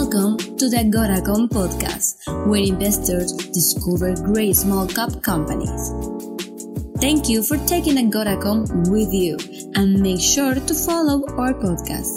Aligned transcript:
Welcome 0.00 0.36
to 0.58 0.68
the 0.68 0.84
Goracom 0.94 1.48
podcast, 1.48 2.14
where 2.46 2.62
investors 2.62 3.32
discover 3.32 4.14
great 4.14 4.54
small 4.54 4.86
cap 4.86 5.10
companies. 5.24 5.90
Thank 7.00 7.28
you 7.28 7.42
for 7.42 7.56
taking 7.66 7.96
Agoracom 7.96 8.92
with 8.92 9.12
you 9.12 9.36
and 9.74 9.98
make 9.98 10.20
sure 10.20 10.54
to 10.54 10.72
follow 10.72 11.26
our 11.36 11.52
podcast. 11.52 12.14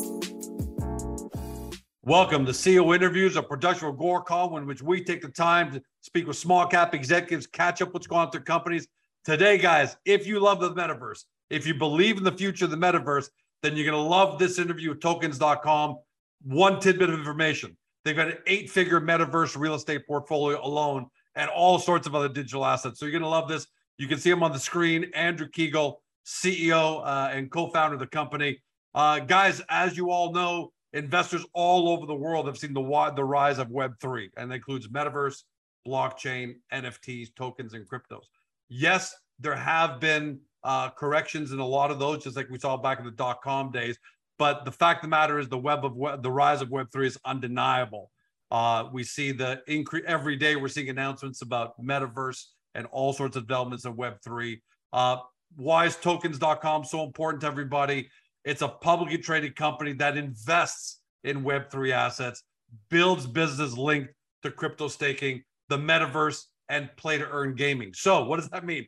Welcome 2.03 2.45
to 2.45 2.51
CEO 2.51 2.95
Interviews, 2.95 3.35
a 3.35 3.41
production 3.41 3.87
of 3.87 3.95
Agoracom, 3.95 4.59
in 4.59 4.67
which 4.67 4.83
we 4.83 5.03
take 5.03 5.23
the 5.23 5.29
time 5.29 5.71
to 5.71 5.81
speak 6.01 6.27
with 6.27 6.37
small 6.37 6.67
cap 6.67 6.93
executives, 6.93 7.47
catch 7.47 7.81
up 7.81 7.95
what's 7.95 8.05
going 8.05 8.19
on 8.19 8.27
with 8.27 8.33
their 8.33 8.41
companies. 8.41 8.87
Today, 9.25 9.57
guys, 9.57 9.97
if 10.05 10.27
you 10.27 10.39
love 10.39 10.59
the 10.59 10.71
metaverse, 10.71 11.23
if 11.49 11.65
you 11.65 11.73
believe 11.73 12.19
in 12.19 12.23
the 12.23 12.31
future 12.31 12.65
of 12.65 12.71
the 12.71 12.77
metaverse, 12.77 13.31
then 13.63 13.75
you're 13.75 13.87
going 13.87 13.97
to 13.97 14.07
love 14.07 14.37
this 14.37 14.59
interview 14.59 14.89
with 14.89 15.01
tokens.com. 15.01 15.97
One 16.43 16.79
tidbit 16.79 17.09
of 17.09 17.17
information 17.17 17.77
they've 18.03 18.15
got 18.15 18.27
an 18.27 18.37
eight 18.47 18.69
figure 18.69 18.99
metaverse 18.99 19.57
real 19.57 19.75
estate 19.75 20.05
portfolio 20.07 20.63
alone 20.65 21.05
and 21.35 21.49
all 21.49 21.79
sorts 21.79 22.07
of 22.07 22.15
other 22.15 22.29
digital 22.29 22.65
assets. 22.65 22.99
So 22.99 23.05
you're 23.05 23.11
going 23.11 23.23
to 23.23 23.29
love 23.29 23.47
this. 23.47 23.67
You 23.97 24.07
can 24.07 24.19
see 24.19 24.29
him 24.29 24.43
on 24.43 24.51
the 24.51 24.59
screen 24.59 25.11
Andrew 25.13 25.47
Kiguel, 25.47 25.95
CEO 26.25 27.05
uh, 27.05 27.29
and 27.31 27.51
co 27.51 27.69
founder 27.69 27.95
of 27.95 27.99
the 27.99 28.07
company. 28.07 28.61
Uh, 28.93 29.19
guys, 29.19 29.61
as 29.69 29.95
you 29.95 30.11
all 30.11 30.33
know, 30.33 30.71
investors 30.93 31.45
all 31.53 31.89
over 31.89 32.05
the 32.05 32.15
world 32.15 32.47
have 32.47 32.57
seen 32.57 32.73
the, 32.73 33.11
the 33.15 33.23
rise 33.23 33.59
of 33.59 33.69
Web3, 33.69 34.29
and 34.35 34.51
that 34.51 34.55
includes 34.55 34.87
metaverse, 34.89 35.43
blockchain, 35.87 36.55
NFTs, 36.73 37.33
tokens, 37.35 37.73
and 37.73 37.87
cryptos. 37.87 38.23
Yes, 38.67 39.15
there 39.39 39.55
have 39.55 39.99
been 39.99 40.39
uh, 40.63 40.89
corrections 40.89 41.51
in 41.53 41.59
a 41.59 41.65
lot 41.65 41.91
of 41.91 41.99
those, 41.99 42.23
just 42.23 42.35
like 42.35 42.49
we 42.49 42.59
saw 42.59 42.75
back 42.75 42.99
in 42.99 43.05
the 43.05 43.11
dot 43.11 43.41
com 43.41 43.71
days. 43.71 43.97
But 44.41 44.65
the 44.65 44.71
fact 44.71 45.01
of 45.01 45.01
the 45.03 45.15
matter 45.15 45.37
is, 45.37 45.49
the 45.49 45.57
web 45.59 45.85
of 45.85 45.95
web, 45.95 46.23
the 46.23 46.31
rise 46.31 46.63
of 46.63 46.71
Web 46.71 46.87
three 46.91 47.05
is 47.05 47.15
undeniable. 47.23 48.09
Uh, 48.49 48.85
we 48.91 49.03
see 49.03 49.31
the 49.31 49.61
increase 49.67 50.03
every 50.07 50.35
day. 50.35 50.55
We're 50.55 50.67
seeing 50.67 50.89
announcements 50.89 51.43
about 51.43 51.79
metaverse 51.79 52.45
and 52.73 52.87
all 52.87 53.13
sorts 53.13 53.35
of 53.35 53.43
developments 53.43 53.85
of 53.85 53.95
Web 53.97 54.15
three. 54.23 54.63
Uh, 54.91 55.17
why 55.57 55.85
is 55.85 55.95
tokens.com 55.95 56.85
so 56.85 57.03
important 57.03 57.41
to 57.41 57.47
everybody? 57.47 58.09
It's 58.43 58.63
a 58.63 58.67
publicly 58.67 59.19
traded 59.19 59.55
company 59.55 59.93
that 59.93 60.17
invests 60.17 61.01
in 61.23 61.43
Web3 61.43 61.91
assets, 61.91 62.41
builds 62.89 63.27
business 63.27 63.77
linked 63.77 64.11
to 64.41 64.49
crypto 64.49 64.87
staking, 64.87 65.43
the 65.69 65.77
metaverse, 65.77 66.45
and 66.67 66.89
play 66.97 67.19
to 67.19 67.29
earn 67.29 67.53
gaming. 67.53 67.93
So, 67.93 68.25
what 68.25 68.37
does 68.37 68.49
that 68.49 68.65
mean? 68.65 68.87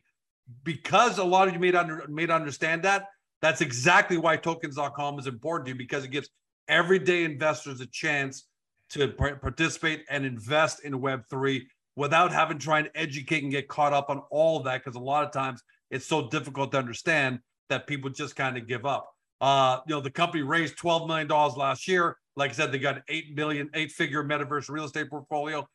because 0.62 1.18
a 1.18 1.24
lot 1.24 1.48
of 1.48 1.54
you 1.54 1.60
made 1.60 1.74
under 1.74 2.06
made 2.08 2.30
understand 2.30 2.82
that 2.82 3.06
that's 3.44 3.60
exactly 3.60 4.16
why 4.16 4.38
tokens.com 4.38 5.18
is 5.18 5.26
important 5.26 5.66
to 5.66 5.72
you 5.72 5.78
because 5.78 6.02
it 6.02 6.10
gives 6.10 6.30
everyday 6.66 7.24
investors 7.24 7.78
a 7.82 7.86
chance 7.86 8.46
to 8.88 9.06
participate 9.08 10.02
and 10.08 10.24
invest 10.24 10.82
in 10.82 10.98
web3 10.98 11.60
without 11.94 12.32
having 12.32 12.58
to 12.58 12.64
try 12.64 12.78
and 12.78 12.88
educate 12.94 13.42
and 13.42 13.52
get 13.52 13.68
caught 13.68 13.92
up 13.92 14.08
on 14.08 14.22
all 14.30 14.56
of 14.56 14.64
that 14.64 14.82
because 14.82 14.96
a 14.96 15.02
lot 15.02 15.26
of 15.26 15.30
times 15.30 15.62
it's 15.90 16.06
so 16.06 16.26
difficult 16.30 16.72
to 16.72 16.78
understand 16.78 17.38
that 17.68 17.86
people 17.86 18.08
just 18.08 18.34
kind 18.34 18.56
of 18.56 18.66
give 18.66 18.86
up. 18.86 19.10
Uh, 19.42 19.80
you 19.86 19.94
know 19.94 20.00
the 20.00 20.10
company 20.10 20.42
raised 20.42 20.78
12 20.78 21.06
million 21.06 21.26
dollars 21.26 21.54
last 21.54 21.86
year. 21.86 22.16
Like 22.36 22.50
i 22.50 22.54
said 22.54 22.72
they 22.72 22.78
got 22.78 22.96
an 22.96 23.02
8 23.10 23.36
million 23.36 23.68
eight 23.74 23.92
figure 23.92 24.24
metaverse 24.24 24.70
real 24.70 24.84
estate 24.84 25.10
portfolio. 25.10 25.68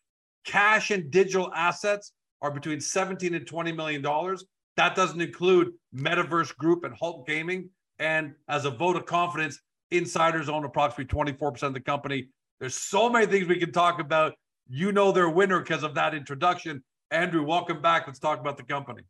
Cash 0.43 0.89
and 0.89 1.11
digital 1.11 1.53
assets 1.53 2.13
are 2.41 2.49
between 2.49 2.81
17 2.81 3.35
and 3.35 3.45
20 3.45 3.71
million 3.73 4.01
dollars 4.01 4.43
that 4.79 4.95
doesn't 4.95 5.19
include 5.19 5.73
Metaverse 5.93 6.55
Group 6.55 6.85
and 6.85 6.95
Hulk 6.95 7.27
Gaming. 7.27 7.69
And 7.99 8.33
as 8.47 8.63
a 8.63 8.69
vote 8.69 8.95
of 8.95 9.05
confidence, 9.05 9.59
insiders 9.91 10.47
own 10.47 10.63
approximately 10.63 11.13
24% 11.13 11.63
of 11.63 11.73
the 11.73 11.81
company. 11.81 12.29
There's 12.61 12.75
so 12.75 13.09
many 13.09 13.25
things 13.25 13.49
we 13.49 13.59
can 13.59 13.73
talk 13.73 13.99
about. 13.99 14.35
You 14.69 14.93
know 14.93 15.11
they're 15.11 15.25
a 15.25 15.31
winner 15.31 15.59
because 15.59 15.83
of 15.83 15.95
that 15.95 16.15
introduction. 16.15 16.81
Andrew, 17.11 17.43
welcome 17.43 17.81
back. 17.81 18.07
Let's 18.07 18.19
talk 18.19 18.39
about 18.39 18.55
the 18.55 18.63
company. 18.63 19.01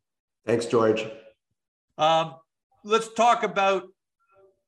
Thanks, 0.43 0.65
George. 0.65 1.05
Um, 1.99 2.37
let's 2.83 3.13
talk 3.13 3.43
about 3.43 3.83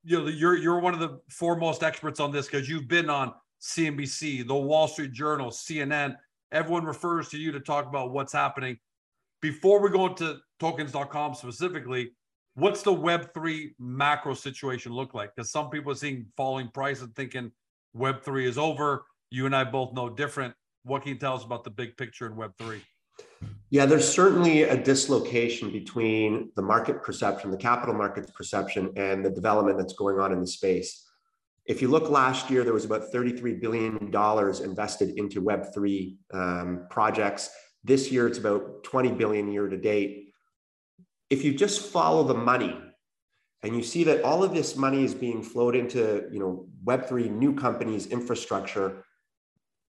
you 0.04 0.20
know 0.20 0.28
you're 0.28 0.58
you're 0.58 0.80
one 0.80 0.94
of 0.94 1.00
the 1.00 1.20
foremost 1.30 1.82
experts 1.82 2.20
on 2.20 2.32
this 2.32 2.46
because 2.46 2.70
you've 2.70 2.88
been 2.88 3.10
on 3.10 3.34
CNBC, 3.60 4.46
the 4.46 4.54
Wall 4.54 4.88
Street 4.88 5.14
Journal, 5.14 5.50
CNN. 5.50 6.16
Everyone 6.52 6.86
refers 6.86 7.30
to 7.30 7.40
you 7.40 7.52
to 7.54 7.60
talk 7.60 7.88
about 7.88 8.12
what's 8.12 8.34
happening. 8.34 8.78
Before 9.42 9.80
we 9.80 9.90
go 9.90 10.06
into 10.06 10.38
tokens.com 10.60 11.34
specifically, 11.34 12.12
what's 12.54 12.84
the 12.84 12.94
Web3 12.94 13.72
macro 13.80 14.36
situation 14.36 14.94
look 14.94 15.16
like? 15.16 15.36
Because 15.36 15.52
some 15.52 15.72
people 15.72 15.92
are 15.92 15.96
seeing 15.96 16.28
falling 16.38 16.70
price 16.70 17.02
and 17.02 17.16
thinking 17.16 17.52
Web3 17.98 18.44
is 18.44 18.58
over. 18.60 19.06
You 19.32 19.48
and 19.48 19.56
I 19.56 19.64
both 19.64 19.94
know 19.94 20.10
different. 20.10 20.54
What 20.84 21.02
can 21.02 21.14
you 21.14 21.18
tell 21.18 21.34
us 21.34 21.44
about 21.44 21.64
the 21.64 21.72
big 21.72 21.98
picture 21.98 22.28
in 22.28 22.34
Web3? 22.34 22.82
Yeah, 23.72 23.86
there's 23.86 24.08
certainly 24.08 24.64
a 24.64 24.78
dislocation 24.78 25.72
between 25.72 26.52
the 26.56 26.62
market 26.62 27.02
perception, 27.02 27.50
the 27.50 27.58
capital 27.58 27.96
markets 27.96 28.30
perception, 28.32 28.92
and 28.96 29.26
the 29.26 29.30
development 29.30 29.78
that's 29.78 29.94
going 29.94 30.20
on 30.20 30.32
in 30.34 30.40
the 30.40 30.48
space. 30.48 31.08
If 31.66 31.82
you 31.82 31.88
look 31.88 32.10
last 32.10 32.50
year, 32.50 32.64
there 32.64 32.74
was 32.74 32.86
about 32.86 33.12
$33 33.12 33.62
billion 33.62 34.12
invested 34.64 35.18
into 35.18 35.42
Web3 35.42 36.16
um, 36.34 36.88
projects. 36.90 37.50
This 37.84 38.12
year, 38.12 38.28
it's 38.28 38.38
about 38.38 38.84
20 38.84 39.12
billion 39.14 39.52
year 39.52 39.68
to 39.68 39.78
date. 39.78 40.34
If 41.30 41.44
you 41.44 41.54
just 41.54 41.92
follow 41.92 42.24
the 42.24 42.34
money 42.34 42.78
and 43.64 43.76
you 43.76 43.84
see 43.84 44.04
that 44.06 44.24
all 44.24 44.44
of 44.44 44.54
this 44.54 44.76
money 44.76 45.04
is 45.04 45.14
being 45.14 45.42
flowed 45.42 45.76
into 45.76 46.28
you 46.32 46.40
know 46.40 46.68
web3 46.84 47.30
new 47.32 47.54
companies 47.54 48.08
infrastructure 48.08 49.06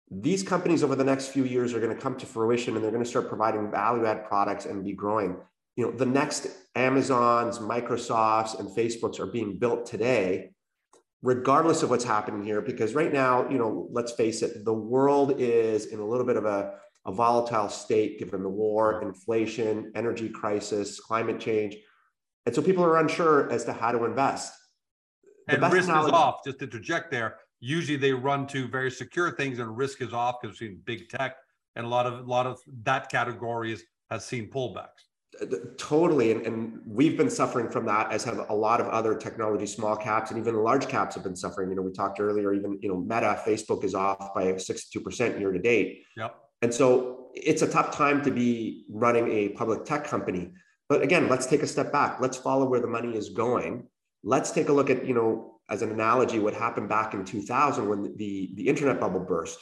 these 0.09 0.41
companies 0.41 0.83
over 0.83 0.95
the 0.95 1.03
next 1.03 1.27
few 1.27 1.43
years 1.43 1.73
are 1.73 1.79
going 1.79 1.93
to 1.93 2.01
come 2.01 2.15
to 2.17 2.25
fruition 2.25 2.75
and 2.75 2.83
they're 2.83 2.91
going 2.91 3.03
to 3.03 3.09
start 3.09 3.27
providing 3.27 3.69
value 3.69 4.05
add 4.05 4.25
products 4.25 4.65
and 4.65 4.83
be 4.83 4.93
growing. 4.93 5.35
You 5.75 5.85
know 5.85 5.91
the 5.91 6.05
next 6.05 6.47
amazons 6.75 7.59
microsofts 7.59 8.59
and 8.59 8.69
facebooks 8.69 9.19
are 9.19 9.27
being 9.27 9.59
built 9.59 9.85
today 9.85 10.51
regardless 11.21 11.83
of 11.83 11.91
what's 11.91 12.03
happening 12.03 12.43
here 12.43 12.61
because 12.61 12.95
right 12.95 13.13
now 13.13 13.47
you 13.49 13.59
know 13.59 13.87
let's 13.91 14.11
face 14.13 14.41
it 14.41 14.65
the 14.65 14.73
world 14.73 15.39
is 15.39 15.87
in 15.87 15.99
a 15.99 16.07
little 16.07 16.25
bit 16.25 16.35
of 16.35 16.45
a 16.45 16.73
a 17.07 17.11
volatile 17.11 17.69
state 17.69 18.19
given 18.19 18.43
the 18.43 18.49
war, 18.49 19.01
inflation, 19.01 19.91
energy 19.95 20.29
crisis, 20.29 20.99
climate 20.99 21.39
change. 21.39 21.77
And 22.45 22.53
so 22.53 22.61
people 22.61 22.83
are 22.83 22.97
unsure 22.97 23.49
as 23.51 23.63
to 23.65 23.73
how 23.73 23.91
to 23.91 24.03
invest. 24.05 24.53
The 25.47 25.63
and 25.63 25.73
risk 25.73 25.87
knowledge- 25.87 26.07
is 26.07 26.13
off, 26.13 26.43
just 26.45 26.59
to 26.59 26.65
interject 26.65 27.09
there. 27.09 27.37
Usually 27.59 27.97
they 27.97 28.11
run 28.11 28.45
to 28.47 28.67
very 28.67 28.91
secure 28.91 29.31
things 29.31 29.59
and 29.59 29.75
risk 29.75 30.01
is 30.01 30.13
off 30.13 30.35
because 30.41 30.59
we've 30.59 30.69
seen 30.69 30.81
big 30.85 31.09
tech 31.09 31.37
and 31.75 31.85
a 31.85 31.89
lot 31.89 32.05
of 32.05 32.19
a 32.19 32.29
lot 32.29 32.45
of 32.45 32.59
that 32.83 33.09
category 33.09 33.71
is, 33.71 33.83
has 34.11 34.25
seen 34.25 34.49
pullbacks. 34.51 34.87
Uh, 35.41 35.45
totally. 35.77 36.31
And, 36.31 36.45
and 36.45 36.81
we've 36.85 37.17
been 37.17 37.29
suffering 37.29 37.69
from 37.69 37.85
that, 37.85 38.11
as 38.11 38.23
have 38.25 38.49
a 38.49 38.53
lot 38.53 38.81
of 38.81 38.87
other 38.87 39.15
technology 39.15 39.65
small 39.65 39.95
caps 39.95 40.31
and 40.31 40.39
even 40.39 40.55
large 40.55 40.87
caps 40.87 41.15
have 41.15 41.23
been 41.23 41.35
suffering. 41.35 41.69
You 41.69 41.75
know, 41.75 41.81
we 41.83 41.91
talked 41.91 42.19
earlier, 42.19 42.53
even, 42.53 42.79
you 42.81 42.89
know, 42.89 42.97
Meta, 42.97 43.41
Facebook 43.45 43.83
is 43.83 43.95
off 43.95 44.33
by 44.33 44.45
62% 44.53 45.39
year 45.39 45.51
to 45.51 45.59
date. 45.59 46.03
Yep. 46.15 46.35
And 46.61 46.73
so 46.73 47.29
it's 47.33 47.61
a 47.61 47.67
tough 47.67 47.95
time 47.95 48.23
to 48.23 48.31
be 48.31 48.85
running 48.89 49.29
a 49.31 49.49
public 49.49 49.85
tech 49.85 50.05
company. 50.05 50.51
But 50.89 51.01
again, 51.01 51.27
let's 51.27 51.45
take 51.45 51.63
a 51.63 51.67
step 51.67 51.91
back. 51.91 52.19
Let's 52.19 52.37
follow 52.37 52.67
where 52.67 52.79
the 52.79 52.87
money 52.87 53.15
is 53.15 53.29
going. 53.29 53.87
Let's 54.23 54.51
take 54.51 54.69
a 54.69 54.73
look 54.73 54.89
at, 54.89 55.05
you 55.05 55.13
know, 55.13 55.59
as 55.69 55.81
an 55.81 55.91
analogy, 55.91 56.39
what 56.39 56.53
happened 56.53 56.87
back 56.87 57.13
in 57.13 57.25
2000 57.25 57.87
when 57.87 58.15
the, 58.15 58.51
the 58.55 58.67
internet 58.67 58.99
bubble 58.99 59.19
burst. 59.19 59.59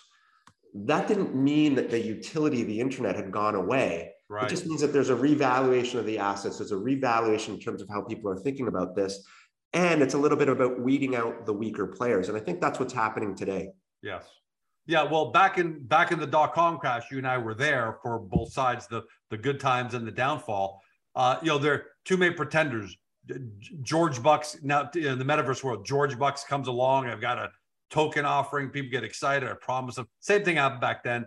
That 0.73 1.07
didn't 1.07 1.35
mean 1.35 1.75
that 1.75 1.89
the 1.89 2.00
utility 2.00 2.61
of 2.61 2.67
the 2.67 2.79
internet 2.79 3.16
had 3.16 3.31
gone 3.31 3.56
away. 3.56 4.12
Right. 4.29 4.45
It 4.45 4.50
just 4.50 4.66
means 4.66 4.81
that 4.81 4.94
there's 4.94 5.09
a 5.09 5.16
revaluation 5.16 6.00
of 6.00 6.06
the 6.06 6.19
assets. 6.19 6.57
There's 6.57 6.72
a 6.72 6.77
revaluation 6.77 7.56
in 7.56 7.59
terms 7.59 7.81
of 7.81 7.89
how 7.89 8.01
people 8.01 8.29
are 8.29 8.38
thinking 8.38 8.67
about 8.67 8.95
this. 8.95 9.25
And 9.73 10.01
it's 10.01 10.13
a 10.13 10.17
little 10.17 10.38
bit 10.38 10.50
about 10.50 10.79
weeding 10.79 11.16
out 11.16 11.45
the 11.45 11.53
weaker 11.53 11.88
players. 11.88 12.30
And 12.30 12.38
I 12.38 12.41
think 12.41 12.62
that's 12.62 12.80
what's 12.80 12.94
happening 12.94 13.36
today. 13.36 13.69
Yes. 14.01 14.25
Yeah, 14.88 15.04
well, 15.04 15.32
back 15.32 15.58
in 15.58 15.84
back 15.86 16.12
in 16.12 16.20
the 16.20 16.28
dot 16.28 16.54
com 16.54 16.78
crash, 16.78 17.06
you 17.12 17.18
and 17.18 17.28
I 17.28 17.38
were 17.38 17.56
there 17.56 17.98
for 18.04 18.20
both 18.20 18.52
sides, 18.52 18.88
the 18.88 19.04
the 19.32 19.38
good 19.38 19.60
times 19.60 19.94
and 19.94 20.06
the 20.06 20.12
downfall. 20.12 20.82
Uh, 21.16 21.38
you 21.42 21.48
know, 21.48 21.58
there 21.58 21.74
are 21.74 21.86
two 22.04 22.18
main 22.18 22.34
pretenders. 22.34 22.96
George 23.82 24.22
Bucks 24.22 24.58
now 24.62 24.90
in 24.94 25.18
the 25.18 25.26
metaverse 25.26 25.64
world. 25.64 25.86
George 25.86 26.20
Bucks 26.20 26.44
comes 26.44 26.68
along. 26.68 27.08
I've 27.08 27.22
got 27.22 27.40
a 27.40 27.50
token 27.90 28.26
offering. 28.26 28.70
People 28.70 28.92
get 28.92 29.04
excited. 29.04 29.50
I 29.50 29.54
promise 29.60 29.96
them. 29.96 30.08
Same 30.20 30.44
thing 30.44 30.58
happened 30.58 30.82
back 30.82 31.04
then. 31.04 31.26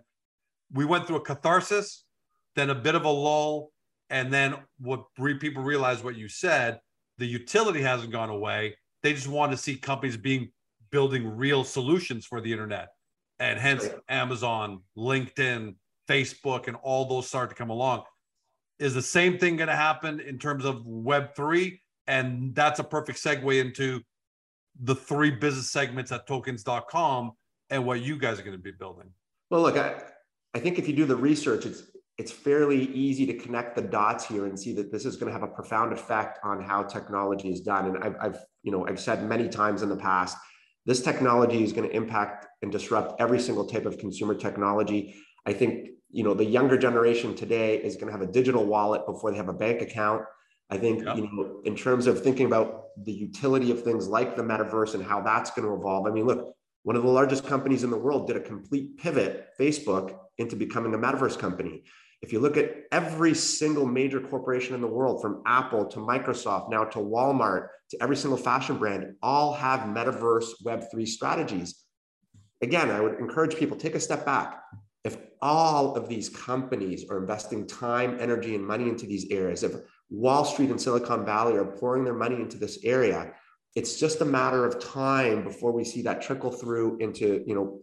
We 0.73 0.85
went 0.85 1.07
through 1.07 1.17
a 1.17 1.21
catharsis, 1.21 2.05
then 2.55 2.71
a 2.71 2.75
bit 2.75 2.95
of 2.95 3.05
a 3.05 3.11
lull, 3.11 3.73
and 4.11 4.33
then 4.33 4.55
what 4.79 5.07
people 5.17 5.65
realize 5.65 6.05
what 6.05 6.15
you 6.15 6.29
said. 6.29 6.79
The 7.17 7.27
utility 7.27 7.83
hasn't 7.83 8.13
gone 8.13 8.31
away. 8.31 8.77
They 9.03 9.13
just 9.13 9.27
want 9.27 9.51
to 9.51 9.59
see 9.59 9.77
companies 9.77 10.17
being 10.17 10.53
building 10.91 11.27
real 11.27 11.65
solutions 11.65 12.25
for 12.25 12.41
the 12.41 12.53
internet 12.53 12.89
and 13.39 13.59
hence 13.59 13.89
Amazon, 14.09 14.81
LinkedIn, 14.97 15.75
Facebook, 16.09 16.69
and 16.69 16.77
all 16.83 17.05
those 17.05 17.29
start 17.29 17.51
to 17.51 17.57
come 17.57 17.71
along. 17.71 18.03
Is 18.79 18.95
the 18.95 19.03
same 19.03 19.39
thing 19.39 19.57
going 19.57 19.69
to 19.69 19.77
happen 19.77 20.21
in 20.21 20.39
terms 20.39 20.65
of 20.65 20.85
Web3? 20.85 21.79
And 22.07 22.55
that's 22.55 22.81
a 22.81 22.85
perfect 22.85 23.23
segue 23.23 23.61
into 23.61 24.01
the 24.81 24.95
three 24.95 25.31
business 25.31 25.71
segments 25.71 26.13
at 26.13 26.27
tokens.com 26.27 27.33
and 27.71 27.85
what 27.85 28.01
you 28.01 28.17
guys 28.17 28.39
are 28.39 28.43
going 28.43 28.57
to 28.57 28.63
be 28.63 28.71
building? 28.71 29.11
Well, 29.51 29.63
look, 29.63 29.77
I, 29.77 30.03
I 30.55 30.59
think 30.59 30.79
if 30.79 30.89
you 30.89 30.95
do 30.95 31.05
the 31.05 31.17
research, 31.17 31.67
it's 31.67 31.83
it's 32.19 32.33
fairly 32.33 32.87
easy 32.93 33.25
to 33.27 33.35
connect 33.35 33.77
the 33.77 33.83
dots 33.83 34.27
here 34.27 34.47
and 34.47 34.59
see 34.59 34.73
that 34.75 34.91
this 34.91 35.05
is 35.05 35.17
going 35.17 35.33
to 35.33 35.33
have 35.33 35.49
a 35.49 35.53
profound 35.53 35.93
effect 35.93 36.41
on 36.43 36.61
how 36.61 36.83
technology 36.83 37.53
is 37.53 37.61
done. 37.61 37.87
And 37.87 38.03
I've, 38.03 38.17
I've 38.21 38.39
you 38.63 38.73
know 38.73 38.87
I've 38.87 39.01
said 39.01 39.25
many 39.25 39.49
times 39.49 39.83
in 39.83 39.89
the 39.89 39.97
past, 39.97 40.37
this 40.89 41.03
technology 41.03 41.63
is 41.63 41.75
going 41.75 41.87
to 41.87 41.95
impact 41.95 42.47
and 42.63 42.73
disrupt 42.73 43.21
every 43.21 43.39
single 43.39 43.67
type 43.67 43.85
of 43.85 43.99
consumer 43.99 44.35
technology. 44.35 45.15
I 45.45 45.53
think 45.53 45.91
you 46.11 46.25
know 46.25 46.33
the 46.33 46.47
younger 46.47 46.79
generation 46.79 47.37
today 47.37 47.77
is 47.77 47.97
going 47.97 48.07
to 48.07 48.13
have 48.13 48.23
a 48.23 48.33
digital 48.33 48.65
wallet 48.65 49.05
before 49.07 49.31
they 49.31 49.37
have 49.37 49.51
a 49.51 49.53
bank 49.53 49.83
account. 49.83 50.23
I 50.71 50.79
think 50.79 51.01
you 51.01 51.29
know 51.31 51.61
in 51.67 51.77
terms 51.77 52.07
of 52.07 52.23
thinking 52.23 52.47
about 52.47 52.85
the 53.05 53.13
utility 53.13 53.71
of 53.71 53.83
things 53.83 54.09
like 54.09 54.35
the 54.35 54.43
metaverse 54.43 54.95
and 54.95 55.05
how 55.05 55.21
that's 55.21 55.51
going 55.51 55.69
to 55.69 55.75
evolve. 55.75 56.07
I 56.07 56.11
mean, 56.11 56.25
look, 56.25 56.55
one 56.85 56.97
of 56.97 57.03
the 57.03 57.11
largest 57.11 57.47
companies 57.47 57.85
in 57.85 57.91
the 57.91 57.99
world 57.99 58.27
did 58.27 58.37
a 58.37 58.41
complete 58.41 58.97
pivot, 58.97 59.49
Facebook, 59.61 60.19
into 60.39 60.57
becoming 60.57 60.95
a 60.95 60.99
metaverse 60.99 61.39
company. 61.39 61.85
If 62.21 62.33
you 62.33 62.41
look 62.41 62.57
at 62.57 62.75
every 62.91 63.35
single 63.35 63.87
major 63.87 64.21
corporation 64.21 64.75
in 64.75 64.81
the 64.81 64.89
world, 64.89 65.23
from 65.23 65.43
Apple 65.47 65.87
to 65.87 65.99
Microsoft, 65.99 66.71
now 66.71 66.85
to 66.85 66.99
Walmart, 66.99 67.69
to 67.91 68.03
every 68.03 68.17
single 68.17 68.39
fashion 68.39 68.77
brand, 68.77 69.15
all 69.23 69.53
have 69.53 69.81
metaverse 69.81 70.47
Web3 70.65 71.07
strategies. 71.07 71.85
Again, 72.61 72.91
I 72.91 73.01
would 73.01 73.21
encourage 73.21 73.57
people 73.57 73.77
take 73.77 73.95
a 73.95 74.01
step 74.01 74.27
back. 74.27 74.61
If 75.05 75.17
all 75.41 75.95
of 75.95 76.09
these 76.09 76.29
companies 76.29 77.09
are 77.09 77.19
investing 77.19 77.67
time, 77.69 78.19
energy, 78.21 78.57
and 78.57 78.67
money 78.67 78.89
into 78.89 79.07
these 79.07 79.31
areas, 79.31 79.63
if 79.63 79.77
Wall 80.11 80.45
Street 80.45 80.71
and 80.71 80.81
Silicon 80.81 81.25
Valley 81.25 81.57
are 81.57 81.65
pouring 81.65 82.03
their 82.03 82.15
money 82.15 82.37
into 82.37 82.59
this 82.59 82.81
area, 82.83 83.33
it's 83.77 84.01
just 84.01 84.21
a 84.23 84.25
matter 84.25 84.65
of 84.65 84.81
time 84.81 85.45
before 85.45 85.71
we 85.71 85.85
see 85.85 86.03
that 86.03 86.21
trickle 86.21 86.51
through 86.51 86.99
into 86.99 87.45
you 87.47 87.55
know 87.55 87.81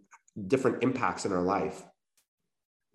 different 0.48 0.84
impacts 0.84 1.24
in 1.26 1.32
our 1.32 1.42
life 1.42 1.84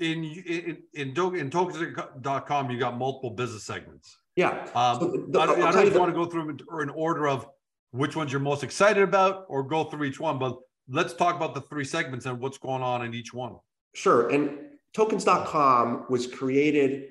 in 0.00 0.24
in 0.24 0.82
in, 0.94 1.36
in 1.36 1.50
tokens.com 1.50 2.70
you 2.70 2.78
got 2.78 2.96
multiple 2.96 3.30
business 3.30 3.64
segments. 3.64 4.16
Yeah. 4.36 4.66
Um, 4.74 5.00
so 5.00 5.26
the, 5.28 5.40
i, 5.40 5.46
don't, 5.46 5.62
I 5.62 5.72
don't 5.72 5.98
want 5.98 6.10
to 6.10 6.14
go 6.14 6.24
through 6.24 6.56
in 6.82 6.90
order 6.90 7.28
of 7.28 7.46
which 7.90 8.16
ones 8.16 8.32
you're 8.32 8.40
most 8.40 8.62
excited 8.62 9.02
about 9.02 9.44
or 9.48 9.62
go 9.62 9.84
through 9.84 10.04
each 10.04 10.20
one 10.20 10.38
but 10.38 10.58
let's 10.88 11.12
talk 11.12 11.36
about 11.36 11.54
the 11.54 11.60
three 11.62 11.84
segments 11.84 12.26
and 12.26 12.40
what's 12.40 12.58
going 12.58 12.82
on 12.82 13.04
in 13.04 13.14
each 13.14 13.32
one. 13.32 13.56
Sure. 13.94 14.28
And 14.30 14.58
tokens.com 14.92 16.06
was 16.08 16.26
created 16.26 17.10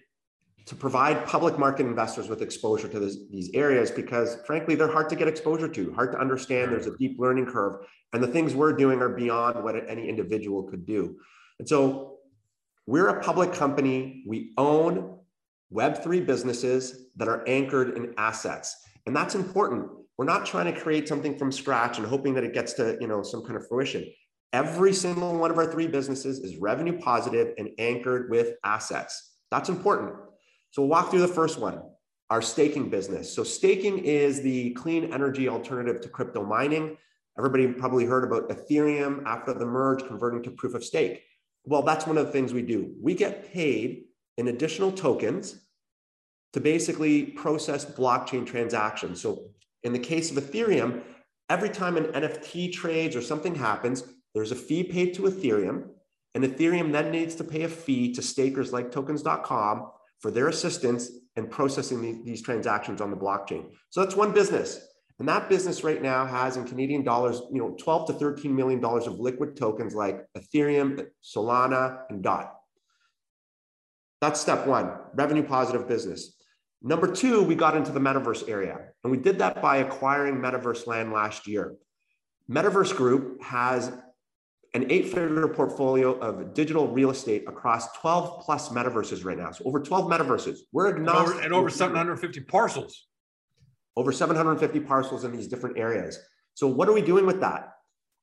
to 0.66 0.76
provide 0.76 1.26
public 1.26 1.58
market 1.58 1.86
investors 1.86 2.28
with 2.28 2.42
exposure 2.42 2.88
to 2.88 3.00
this, 3.00 3.18
these 3.32 3.50
areas 3.54 3.90
because 3.90 4.38
frankly 4.46 4.76
they're 4.76 4.92
hard 4.92 5.10
to 5.10 5.16
get 5.16 5.28
exposure 5.28 5.68
to 5.68 5.94
hard 5.94 6.12
to 6.12 6.20
understand. 6.20 6.72
There's 6.72 6.88
a 6.88 6.96
deep 6.98 7.18
learning 7.20 7.48
curve 7.48 7.86
and 8.14 8.22
the 8.22 8.28
things 8.28 8.54
we're 8.54 8.74
doing 8.74 9.02
are 9.02 9.10
beyond 9.10 9.64
what 9.64 9.76
any 9.90 10.08
individual 10.08 10.64
could 10.64 10.86
do. 10.86 11.18
And 11.60 11.68
so 11.68 12.19
we're 12.90 13.10
a 13.10 13.22
public 13.22 13.54
company. 13.54 14.24
We 14.26 14.52
own 14.58 15.20
Web3 15.72 16.26
businesses 16.26 17.06
that 17.18 17.28
are 17.28 17.48
anchored 17.48 17.96
in 17.96 18.16
assets. 18.18 18.76
And 19.06 19.16
that's 19.16 19.36
important. 19.36 19.92
We're 20.18 20.26
not 20.26 20.48
trying 20.48 20.74
to 20.74 20.82
create 20.82 21.08
something 21.08 21.38
from 21.38 21.52
scratch 21.52 22.00
and 22.00 22.08
hoping 22.08 22.34
that 22.34 22.44
it 22.44 22.52
gets 22.52 22.74
to, 22.74 22.98
you 23.00 23.06
know, 23.06 23.22
some 23.22 23.44
kind 23.44 23.58
of 23.58 23.68
fruition. 23.68 24.12
Every 24.54 24.92
single 24.92 25.38
one 25.38 25.52
of 25.52 25.60
our 25.60 25.72
three 25.72 25.86
businesses 25.86 26.40
is 26.40 26.58
revenue 26.58 27.00
positive 27.00 27.54
and 27.60 27.70
anchored 27.78 28.32
with 28.32 28.56
assets. 28.64 29.36
That's 29.52 29.70
important. 29.70 30.16
So 30.72 30.82
we'll 30.82 30.90
walk 30.90 31.12
through 31.12 31.20
the 31.20 31.28
first 31.28 31.60
one, 31.60 31.84
our 32.32 32.42
staking 32.42 32.90
business. 32.90 33.32
So 33.32 33.44
staking 33.44 34.00
is 34.00 34.42
the 34.42 34.72
clean 34.72 35.14
energy 35.14 35.48
alternative 35.48 36.02
to 36.02 36.10
crypto 36.10 36.44
mining. 36.44 36.98
Everybody 37.38 37.68
probably 37.68 38.06
heard 38.06 38.24
about 38.24 38.50
Ethereum 38.50 39.24
after 39.28 39.54
the 39.54 39.68
merge 39.68 40.08
converting 40.08 40.42
to 40.42 40.50
proof 40.50 40.74
of 40.74 40.84
stake. 40.84 41.22
Well, 41.66 41.84
that's 41.84 42.08
one 42.08 42.18
of 42.18 42.26
the 42.26 42.32
things 42.32 42.54
we 42.54 42.62
do. 42.62 42.94
We 43.02 43.14
get 43.14 43.52
paid 43.52 44.06
in 44.38 44.48
additional 44.48 44.92
tokens 44.92 45.60
to 46.54 46.60
basically 46.60 47.24
process 47.26 47.86
blockchain 47.86 48.46
transactions. 48.46 49.22
So 49.22 49.52
in 49.84 49.94
the 49.94 50.00
case 50.00 50.32
of 50.32 50.38
Ethereum, 50.44 51.02
every 51.50 51.70
time 51.70 51.98
an 51.98 52.06
NFT 52.06 52.74
trades 52.74 53.16
or 53.16 53.22
something 53.22 53.56
happens, 53.56 54.04
there's 54.34 54.52
a 54.52 54.56
fee 54.56 54.84
paid 54.84 55.14
to 55.16 55.24
Ethereum, 55.24 55.90
and 56.36 56.44
Ethereum 56.44 56.92
then 56.92 57.12
needs 57.12 57.36
to 57.36 57.44
pay 57.44 57.64
a 57.64 57.70
fee 57.70 58.14
to 58.14 58.22
stakers 58.22 58.72
like 58.72 58.92
tokens.com 58.92 59.92
for 60.20 60.32
their 60.32 60.48
assistance 60.48 61.12
in 61.36 61.48
processing 61.48 62.24
these, 62.24 62.42
transactions 62.42 63.02
on 63.02 63.10
the 63.10 63.18
blockchain. 63.18 63.72
So 63.90 64.02
that's 64.02 64.16
one 64.16 64.34
business. 64.34 64.86
And 65.20 65.28
that 65.28 65.50
business 65.50 65.84
right 65.84 66.02
now 66.02 66.26
has 66.26 66.56
in 66.56 66.64
Canadian 66.66 67.04
dollars, 67.04 67.42
you 67.52 67.60
know, 67.60 67.76
12 67.78 68.08
to 68.08 68.14
13 68.14 68.56
million 68.56 68.80
dollars 68.80 69.06
of 69.06 69.20
liquid 69.20 69.58
tokens 69.58 69.94
like 69.94 70.26
Ethereum, 70.38 71.06
Solana, 71.22 72.04
and 72.10 72.24
DOT. 72.24 72.56
That's 74.22 74.40
step 74.40 74.66
one, 74.66 74.92
revenue 75.14 75.44
positive 75.44 75.88
business. 75.88 76.36
Number 76.82 77.14
two, 77.14 77.44
we 77.44 77.56
got 77.56 77.76
into 77.76 77.92
the 77.92 78.00
metaverse 78.00 78.48
area, 78.48 78.80
and 79.04 79.12
we 79.12 79.18
did 79.18 79.40
that 79.40 79.62
by 79.62 79.78
acquiring 79.78 80.36
Metaverse 80.36 80.88
Land 80.88 81.12
last 81.12 81.46
year. 81.46 81.76
Metaverse 82.50 82.96
Group 82.96 83.44
has 83.44 83.92
an 84.74 84.90
eight 84.90 85.08
figure 85.08 85.48
portfolio 85.50 86.18
of 86.20 86.54
digital 86.54 86.88
real 86.88 87.10
estate 87.10 87.44
across 87.48 87.92
12 87.98 88.46
plus 88.46 88.70
metaverses 88.70 89.26
right 89.26 89.38
now. 89.38 89.52
So 89.52 89.66
over 89.66 89.82
12 89.82 90.10
metaverses. 90.10 90.60
We're 90.72 90.96
agnostic. 90.96 91.28
And 91.28 91.36
over, 91.36 91.42
and 91.46 91.54
over 91.54 91.70
750 91.70 92.42
parcels 92.42 93.09
over 94.00 94.14
750 94.14 94.80
parcels 94.80 95.26
in 95.26 95.34
these 95.34 95.50
different 95.50 95.78
areas. 95.78 96.18
So, 96.54 96.68
what 96.68 96.88
are 96.88 96.94
we 96.94 97.02
doing 97.02 97.26
with 97.26 97.42
that? 97.42 97.74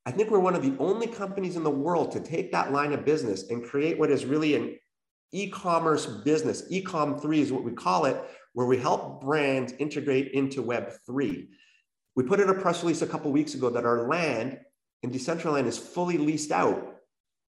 I 0.06 0.10
think 0.10 0.30
we're 0.30 0.38
one 0.38 0.54
of 0.54 0.62
the 0.62 0.74
only 0.78 1.06
companies 1.06 1.54
in 1.54 1.64
the 1.64 1.70
world 1.70 2.12
to 2.12 2.20
take 2.20 2.50
that 2.52 2.72
line 2.72 2.94
of 2.94 3.04
business 3.04 3.50
and 3.50 3.62
create 3.62 3.98
what 3.98 4.10
is 4.10 4.24
really 4.24 4.54
an 4.54 4.78
e 5.32 5.50
commerce 5.50 6.06
business. 6.06 6.62
Ecom 6.72 7.20
3 7.20 7.40
is 7.42 7.52
what 7.52 7.62
we 7.62 7.72
call 7.72 8.06
it, 8.06 8.16
where 8.54 8.66
we 8.66 8.78
help 8.78 9.20
brands 9.20 9.74
integrate 9.78 10.32
into 10.32 10.62
Web 10.62 10.92
3. 11.06 11.46
We 12.14 12.24
put 12.24 12.40
in 12.40 12.48
a 12.48 12.54
press 12.54 12.82
release 12.82 13.02
a 13.02 13.06
couple 13.06 13.30
weeks 13.30 13.52
ago 13.52 13.68
that 13.68 13.84
our 13.84 14.08
land 14.08 14.58
in 15.02 15.10
Decentraland 15.10 15.66
is 15.66 15.76
fully 15.76 16.16
leased 16.16 16.52
out. 16.52 16.94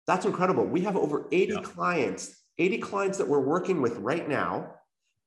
That's 0.06 0.26
incredible. 0.26 0.66
We 0.66 0.82
have 0.82 0.96
over 0.96 1.26
80 1.32 1.54
yeah. 1.54 1.60
clients, 1.62 2.36
80 2.58 2.78
clients 2.78 3.16
that 3.16 3.28
we're 3.28 3.40
working 3.40 3.80
with 3.80 3.96
right 3.96 4.28
now 4.28 4.74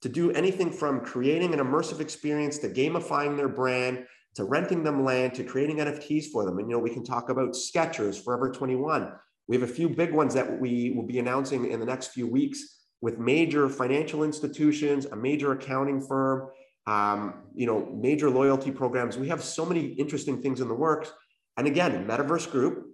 to 0.03 0.09
do 0.09 0.31
anything 0.31 0.69
from 0.69 0.99
creating 0.99 1.53
an 1.53 1.59
immersive 1.59 1.99
experience 2.01 2.57
to 2.59 2.69
gamifying 2.69 3.35
their 3.37 3.47
brand 3.47 4.05
to 4.35 4.43
renting 4.43 4.83
them 4.83 5.05
land 5.05 5.33
to 5.35 5.43
creating 5.43 5.77
NFTs 5.77 6.25
for 6.31 6.43
them. 6.43 6.57
And 6.57 6.69
you 6.69 6.75
know, 6.75 6.81
we 6.81 6.89
can 6.89 7.05
talk 7.05 7.29
about 7.29 7.53
Skechers, 7.53 8.21
Forever 8.21 8.51
21. 8.51 9.13
We 9.47 9.55
have 9.55 9.69
a 9.69 9.73
few 9.73 9.87
big 9.87 10.11
ones 10.11 10.33
that 10.33 10.59
we 10.59 10.91
will 10.91 11.05
be 11.05 11.19
announcing 11.19 11.71
in 11.71 11.79
the 11.79 11.85
next 11.85 12.07
few 12.07 12.27
weeks 12.27 12.81
with 13.01 13.17
major 13.17 13.69
financial 13.69 14.23
institutions, 14.23 15.05
a 15.05 15.15
major 15.15 15.53
accounting 15.53 16.01
firm, 16.01 16.49
um, 16.87 17.43
you 17.55 17.65
know, 17.65 17.89
major 17.93 18.29
loyalty 18.29 18.71
programs. 18.71 19.17
We 19.17 19.29
have 19.29 19.43
so 19.43 19.65
many 19.65 19.87
interesting 19.87 20.41
things 20.41 20.61
in 20.61 20.67
the 20.67 20.73
works. 20.73 21.11
And 21.57 21.65
again, 21.67 22.05
Metaverse 22.07 22.51
Group, 22.51 22.87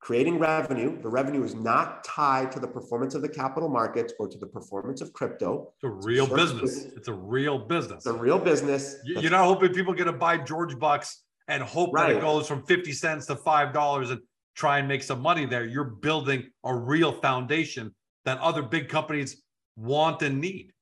creating 0.00 0.38
revenue. 0.38 1.00
The 1.02 1.08
revenue 1.08 1.42
is 1.42 1.54
not 1.54 2.04
tied 2.04 2.52
to 2.52 2.60
the 2.60 2.68
performance 2.68 3.14
of 3.14 3.22
the 3.22 3.28
capital 3.28 3.68
markets 3.68 4.12
or 4.18 4.28
to 4.28 4.38
the 4.38 4.46
performance 4.46 5.00
of 5.00 5.12
crypto. 5.12 5.72
It's 5.76 5.84
a 5.84 6.06
real 6.06 6.24
it's 6.24 6.34
business. 6.34 6.60
business. 6.74 6.92
It's 6.96 7.08
a 7.08 7.12
real 7.12 7.58
business. 7.58 7.96
It's 7.96 8.06
a 8.06 8.12
real 8.12 8.38
business. 8.38 8.96
You're 9.04 9.30
not 9.30 9.44
hoping 9.44 9.72
people 9.72 9.92
get 9.94 10.04
to 10.04 10.12
buy 10.12 10.38
George 10.38 10.78
Bucks 10.78 11.24
and 11.48 11.62
hope 11.62 11.92
right. 11.92 12.12
that 12.12 12.18
it 12.18 12.20
goes 12.20 12.46
from 12.46 12.62
50 12.64 12.92
cents 12.92 13.26
to 13.26 13.34
$5 13.34 14.10
and 14.10 14.20
try 14.54 14.78
and 14.78 14.88
make 14.88 15.02
some 15.02 15.20
money 15.20 15.46
there. 15.46 15.64
You're 15.64 15.84
building 15.84 16.50
a 16.64 16.74
real 16.74 17.12
foundation 17.12 17.94
that 18.24 18.38
other 18.38 18.62
big 18.62 18.88
companies 18.88 19.42
want 19.76 20.22
and 20.22 20.40
need. 20.40 20.72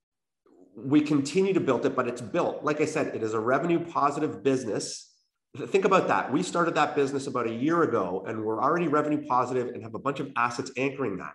We 0.76 1.00
continue 1.00 1.54
to 1.54 1.61
build 1.61 1.87
it, 1.87 1.96
but 1.96 2.06
it's 2.06 2.20
built. 2.20 2.62
Like 2.62 2.80
I 2.80 2.85
said, 2.85 3.14
it 3.14 3.23
is 3.23 3.32
a 3.32 3.40
revenue 3.40 3.78
positive 3.78 4.42
business 4.42 5.15
think 5.56 5.84
about 5.84 6.08
that. 6.08 6.32
We 6.32 6.42
started 6.42 6.75
that 6.75 6.94
business 6.94 7.26
about 7.26 7.46
a 7.46 7.52
year 7.52 7.82
ago 7.82 8.25
and 8.26 8.44
we're 8.44 8.62
already 8.62 8.88
revenue 8.88 9.25
positive 9.26 9.68
and 9.68 9.82
have 9.82 9.94
a 9.94 9.98
bunch 9.98 10.20
of 10.20 10.30
assets 10.36 10.70
anchoring 10.76 11.16
that. 11.18 11.34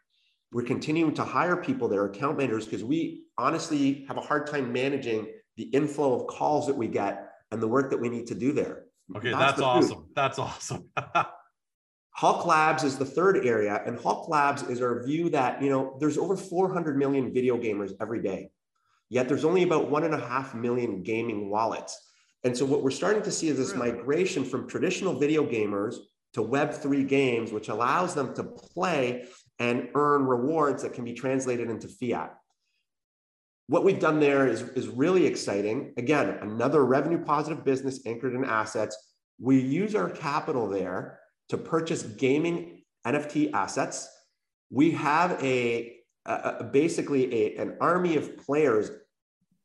We're 0.52 0.64
continuing 0.64 1.14
to 1.16 1.24
hire 1.24 1.56
people 1.56 1.88
that 1.90 1.98
are 1.98 2.06
account 2.06 2.38
managers 2.38 2.66
because 2.66 2.84
we 2.84 3.24
honestly 3.38 4.06
have 4.08 4.18
a 4.18 4.22
hard 4.22 4.48
time 4.48 4.74
managing 4.74 5.28
the 5.56 5.64
inflow 5.64 6.14
of 6.20 6.28
calls 6.28 6.68
that 6.68 6.76
we 6.76 6.88
get 6.88 7.30
and 7.52 7.62
the 7.62 7.68
work 7.68 7.90
that 7.90 8.00
we 8.00 8.10
need 8.10 8.28
to 8.28 8.36
do 8.36 8.52
there. 8.52 8.86
Okay, 9.16 9.32
that's, 9.32 9.60
that's 9.60 9.62
awesome. 9.62 10.08
That's 10.16 10.40
awesome. 10.40 10.90
Hulk 12.12 12.46
Labs 12.46 12.84
is 12.84 12.98
the 12.98 13.06
third 13.06 13.46
area, 13.46 13.82
and 13.86 14.00
Hulk 14.00 14.30
Labs 14.30 14.64
is 14.64 14.82
our 14.82 15.04
view 15.04 15.30
that 15.30 15.62
you 15.62 15.70
know 15.70 15.98
there's 16.00 16.18
over 16.18 16.36
400 16.38 16.98
million 16.98 17.34
video 17.34 17.58
gamers 17.58 17.94
every 18.00 18.22
day, 18.22 18.52
yet 19.10 19.28
there's 19.28 19.46
only 19.46 19.64
about 19.64 19.90
one 19.90 20.04
and 20.04 20.14
a 20.14 20.20
half 20.20 20.54
million 20.54 21.04
gaming 21.04 21.50
wallets. 21.50 22.11
And 22.44 22.58
so 22.58 22.66
what 22.66 22.84
we're 22.84 22.92
starting 22.92 23.22
to 23.24 23.32
see 23.32 23.50
is 23.50 23.58
this 23.58 23.76
migration 23.76 24.44
from 24.44 24.68
traditional 24.68 25.18
video 25.20 25.46
gamers 25.46 25.98
to 26.34 26.42
Web3 26.42 27.08
games, 27.08 27.52
which 27.52 27.70
allows 27.70 28.16
them 28.16 28.34
to 28.36 28.44
play 28.44 29.26
and 29.60 29.90
earn 29.96 30.26
rewards 30.26 30.82
that 30.84 30.94
can 30.94 31.04
be 31.04 31.14
translated 31.14 31.70
into 31.70 31.88
fiat. 31.88 32.36
What 33.68 33.84
we've 33.84 34.00
done 34.00 34.20
there 34.20 34.48
is, 34.48 34.62
is 34.62 34.88
really 34.88 35.26
exciting. 35.26 35.94
Again, 35.98 36.40
another 36.42 36.84
revenue 36.84 37.24
positive 37.24 37.64
business 37.64 38.06
anchored 38.06 38.34
in 38.34 38.44
assets. 38.44 38.98
We 39.40 39.60
use 39.60 39.96
our 39.96 40.10
capital 40.10 40.68
there 40.68 41.20
to 41.50 41.58
purchase 41.58 42.04
gaming 42.04 42.84
NFT 43.06 43.54
assets. 43.54 44.10
We 44.72 44.92
have 44.92 45.42
a, 45.44 45.98
a 46.26 46.64
basically 46.64 47.34
a, 47.34 47.58
an 47.58 47.78
army 47.80 48.16
of 48.18 48.38
players 48.38 48.90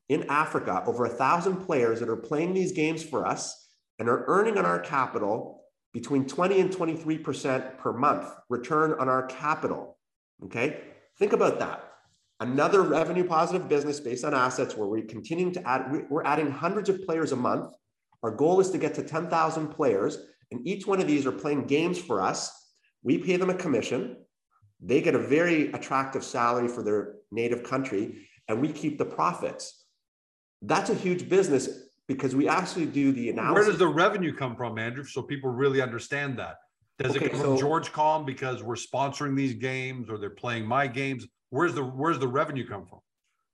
in 0.09 0.25
Africa, 0.29 0.85
over 0.87 1.05
a 1.05 1.11
thousand 1.11 1.57
players 1.67 2.01
that 2.01 2.09
are 2.09 2.17
playing 2.17 2.55
these 2.55 2.73
games 2.73 3.03
for 3.03 3.27
us 3.27 3.69
and 3.99 4.09
are 4.09 4.25
earning 4.27 4.59
on 4.59 4.65
our 4.65 4.79
capital 4.79 5.63
between 5.93 6.27
20 6.27 6.61
and 6.61 6.71
23% 6.71 7.79
per 7.79 7.93
month 7.93 8.29
return 8.49 8.95
on 9.01 9.09
our 9.09 9.27
capital. 9.27 9.99
Okay. 10.45 10.81
Think 11.19 11.33
about 11.33 11.59
that. 11.59 11.83
Another 12.41 12.83
revenue 12.83 13.25
positive 13.25 13.67
business 13.69 13.99
based 13.99 14.25
on 14.25 14.35
assets 14.35 14.77
where 14.77 14.87
we're 14.87 15.07
continuing 15.07 15.53
to 15.55 15.67
add, 15.67 16.05
we're 16.11 16.25
adding 16.25 16.51
hundreds 16.51 16.91
of 16.91 17.03
players 17.07 17.33
a 17.33 17.37
month. 17.37 17.75
Our 18.23 18.31
goal 18.31 18.61
is 18.61 18.71
to 18.71 18.79
get 18.79 18.95
to 18.97 19.03
10,000 19.03 19.69
players, 19.69 20.19
and 20.51 20.67
each 20.69 20.87
one 20.87 21.01
of 21.01 21.07
these 21.07 21.25
are 21.25 21.33
playing 21.33 21.67
games 21.67 21.99
for 21.99 22.21
us. 22.21 22.53
We 23.03 23.17
pay 23.17 23.37
them 23.37 23.49
a 23.49 23.55
commission. 23.55 24.19
They 24.81 25.01
get 25.01 25.15
a 25.15 25.19
very 25.19 25.73
attractive 25.73 26.23
salary 26.23 26.69
for 26.69 26.83
their 26.83 27.15
native 27.31 27.63
country, 27.63 28.29
and 28.49 28.61
we 28.61 28.71
keep 28.71 28.99
the 28.99 29.07
profits. 29.07 29.86
That's 30.63 30.91
a 30.91 30.95
huge 30.95 31.29
business 31.29 31.69
because 32.09 32.35
we 32.35 32.49
actually 32.49 32.87
do 32.87 33.13
the 33.13 33.31
analysis. 33.31 33.55
Where 33.55 33.71
does 33.71 33.79
the 33.79 33.89
revenue 33.89 34.35
come 34.35 34.57
from, 34.57 34.79
Andrew? 34.79 35.05
So 35.05 35.23
people 35.23 35.51
really 35.51 35.81
understand 35.81 36.39
that. 36.39 36.57
Does 36.99 37.17
okay, 37.17 37.27
it 37.27 37.33
come 37.33 37.41
so, 37.41 37.47
from 37.51 37.59
George 37.59 37.93
Calm 37.93 38.25
because 38.25 38.63
we're 38.63 38.75
sponsoring 38.75 39.37
these 39.37 39.55
games 39.55 40.09
or 40.09 40.19
they're 40.19 40.31
playing 40.31 40.67
my 40.67 40.87
games? 40.87 41.27
Where's 41.51 41.75
the 41.75 41.85
where's 41.85 42.19
the 42.19 42.29
revenue 42.29 42.67
come 42.67 42.87
from? 42.87 43.01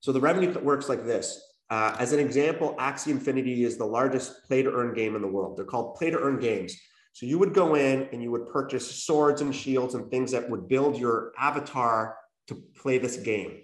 So 0.01 0.13
the 0.13 0.21
revenue 0.21 0.57
works 0.61 0.89
like 0.89 1.05
this. 1.05 1.41
Uh, 1.71 1.97
as 1.99 2.13
an 2.13 2.21
example, 2.21 2.77
Axie 2.79 3.09
Infinity 3.09 3.65
is 3.65 3.79
the 3.79 3.85
largest 3.87 4.47
play 4.47 4.63
to 4.63 4.71
earn 4.71 4.95
game 4.95 5.17
in 5.17 5.23
the 5.23 5.29
world. 5.29 5.57
They're 5.57 5.65
called 5.65 5.97
play 5.97 6.11
to 6.11 6.19
earn 6.19 6.39
games. 6.39 6.77
So 7.15 7.27
you 7.27 7.39
would 7.39 7.55
go 7.55 7.75
in 7.75 8.09
and 8.13 8.23
you 8.23 8.31
would 8.31 8.49
purchase 8.49 9.05
swords 9.05 9.41
and 9.41 9.55
shields 9.55 9.95
and 9.95 10.11
things 10.11 10.33
that 10.33 10.49
would 10.49 10.69
build 10.69 10.99
your 10.99 11.33
avatar 11.39 12.17
to 12.49 12.55
play 12.77 12.99
this 12.99 13.17
game. 13.17 13.61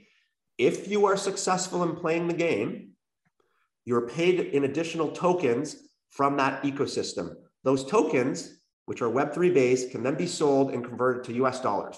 If 0.58 0.88
you 0.88 1.06
are 1.06 1.16
successful 1.16 1.82
in 1.82 1.96
playing 1.96 2.28
the 2.28 2.34
game, 2.34 2.92
you're 3.88 4.06
paid 4.06 4.38
in 4.38 4.64
additional 4.64 5.10
tokens 5.12 5.76
from 6.10 6.36
that 6.36 6.62
ecosystem. 6.62 7.34
Those 7.64 7.86
tokens, 7.86 8.58
which 8.84 9.00
are 9.00 9.08
Web3 9.08 9.54
based, 9.54 9.90
can 9.92 10.02
then 10.02 10.14
be 10.14 10.26
sold 10.26 10.72
and 10.74 10.84
converted 10.84 11.24
to 11.24 11.32
US 11.42 11.62
dollars. 11.62 11.96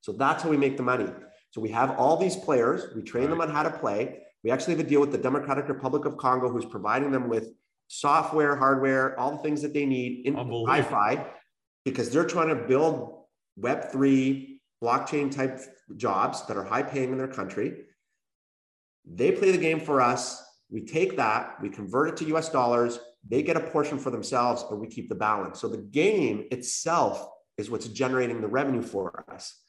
So 0.00 0.12
that's 0.12 0.44
how 0.44 0.48
we 0.48 0.56
make 0.56 0.76
the 0.76 0.84
money. 0.84 1.08
So 1.50 1.60
we 1.60 1.70
have 1.70 1.98
all 1.98 2.16
these 2.16 2.36
players, 2.36 2.94
we 2.94 3.02
train 3.02 3.24
right. 3.24 3.30
them 3.30 3.40
on 3.40 3.50
how 3.50 3.64
to 3.64 3.70
play. 3.70 4.20
We 4.44 4.52
actually 4.52 4.76
have 4.76 4.86
a 4.86 4.88
deal 4.88 5.00
with 5.00 5.10
the 5.10 5.18
Democratic 5.18 5.68
Republic 5.68 6.04
of 6.04 6.16
Congo, 6.18 6.48
who's 6.48 6.66
providing 6.66 7.10
them 7.10 7.28
with 7.28 7.48
software, 7.88 8.54
hardware, 8.54 9.18
all 9.18 9.32
the 9.32 9.42
things 9.42 9.60
that 9.62 9.74
they 9.74 9.86
need 9.86 10.26
in 10.26 10.34
Wi-Fi, 10.34 11.26
because 11.84 12.10
they're 12.10 12.26
trying 12.26 12.50
to 12.50 12.54
build 12.54 13.24
Web3 13.58 14.58
blockchain 14.80 15.34
type 15.34 15.58
jobs 15.96 16.46
that 16.46 16.56
are 16.56 16.64
high 16.64 16.84
paying 16.84 17.10
in 17.10 17.18
their 17.18 17.26
country. 17.26 17.86
They 19.04 19.32
play 19.32 19.50
the 19.50 19.58
game 19.58 19.80
for 19.80 20.00
us. 20.00 20.43
We 20.70 20.84
take 20.84 21.16
that, 21.16 21.56
we 21.62 21.68
convert 21.68 22.08
it 22.08 22.16
to 22.18 22.36
US 22.36 22.48
dollars. 22.48 22.98
They 23.28 23.42
get 23.42 23.56
a 23.56 23.60
portion 23.60 23.98
for 23.98 24.10
themselves, 24.10 24.64
and 24.70 24.80
we 24.80 24.86
keep 24.86 25.08
the 25.08 25.14
balance. 25.14 25.60
So 25.60 25.68
the 25.68 25.78
game 25.78 26.46
itself 26.50 27.26
is 27.56 27.70
what's 27.70 27.88
generating 27.88 28.40
the 28.40 28.48
revenue 28.48 28.82
for 28.82 29.24
us. 29.32 29.60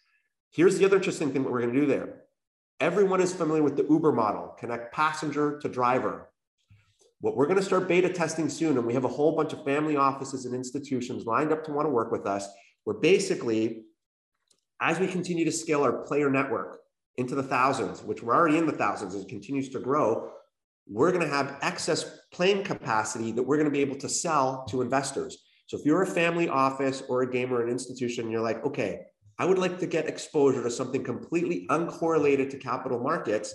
Here's 0.52 0.78
the 0.78 0.86
other 0.86 0.98
interesting 0.98 1.32
thing 1.32 1.44
that 1.44 1.52
we're 1.52 1.62
going 1.62 1.74
to 1.74 1.80
do 1.80 1.86
there. 1.86 2.22
Everyone 2.80 3.22
is 3.22 3.34
familiar 3.34 3.64
with 3.64 3.78
the 3.78 3.86
Uber 3.90 4.12
model, 4.12 4.56
connect 4.60 4.94
passenger 4.94 5.60
to 5.60 5.70
driver. 5.70 6.30
What 7.22 7.38
we're 7.38 7.46
going 7.46 7.60
to 7.60 7.66
start 7.66 7.88
beta 7.88 8.10
testing 8.10 8.50
soon, 8.50 8.78
and 8.78 8.86
we 8.86 8.94
have 8.94 9.06
a 9.06 9.10
whole 9.10 9.36
bunch 9.36 9.54
of 9.54 9.64
family 9.64 9.96
offices 9.96 10.46
and 10.46 10.54
institutions 10.54 11.26
lined 11.26 11.54
up 11.54 11.64
to 11.66 11.72
want 11.72 11.86
to 11.86 11.92
work 11.92 12.12
with 12.12 12.26
us, 12.26 12.48
where 12.84 12.98
basically, 12.98 13.84
as 14.82 15.00
we 15.00 15.08
continue 15.08 15.46
to 15.46 15.52
scale 15.52 15.84
our 15.84 16.04
player 16.04 16.30
network 16.30 16.80
into 17.18 17.36
the 17.36 17.44
thousands, 17.44 18.04
which 18.04 18.22
we're 18.22 18.36
already 18.36 18.58
in 18.58 18.66
the 18.66 18.74
thousands 18.74 19.16
it 19.16 19.30
continues 19.30 19.70
to 19.70 19.80
grow, 19.80 20.32
we're 20.88 21.12
going 21.12 21.24
to 21.24 21.34
have 21.34 21.58
excess 21.62 22.20
plane 22.32 22.64
capacity 22.64 23.32
that 23.32 23.44
we're 23.44 23.58
going 23.58 23.66
to 23.66 23.72
be 23.72 23.82
able 23.82 23.98
to 23.98 24.10
sell 24.10 24.66
to 24.70 24.82
investors. 24.82 25.38
So 25.68 25.78
if 25.78 25.86
you're 25.86 26.04
a 26.04 26.08
family 26.08 26.48
office 26.48 27.02
or 27.10 27.24
a 27.24 27.32
game 27.32 27.52
or 27.52 27.64
an 27.64 27.70
institution, 27.70 28.30
you're 28.30 28.42
like, 28.42 28.64
okay, 28.66 29.02
I 29.40 29.46
would 29.46 29.58
like 29.58 29.80
to 29.80 29.88
get 29.88 30.08
exposure 30.08 30.62
to 30.62 30.70
something 30.70 31.04
completely 31.04 31.66
uncorrelated 31.70 32.50
to 32.52 32.58
capital 32.58 33.00
markets. 33.00 33.54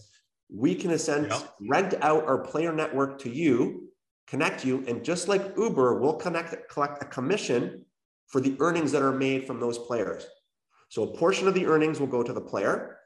We 0.52 0.74
can 0.74 0.90
essentially 0.90 1.40
yep. 1.40 1.54
rent 1.68 1.94
out 2.02 2.24
our 2.24 2.38
player 2.38 2.72
network 2.72 3.20
to 3.20 3.30
you, 3.30 3.88
connect 4.26 4.64
you, 4.64 4.84
and 4.88 5.04
just 5.04 5.28
like 5.28 5.56
Uber, 5.56 6.00
we'll 6.00 6.14
connect 6.14 6.68
collect 6.68 7.02
a 7.02 7.06
commission 7.06 7.84
for 8.26 8.40
the 8.40 8.56
earnings 8.58 8.92
that 8.92 9.02
are 9.02 9.12
made 9.12 9.46
from 9.46 9.60
those 9.60 9.78
players. 9.78 10.26
So 10.88 11.04
a 11.04 11.16
portion 11.16 11.46
of 11.46 11.54
the 11.54 11.66
earnings 11.66 12.00
will 12.00 12.08
go 12.08 12.22
to 12.22 12.32
the 12.32 12.40
player, 12.40 12.98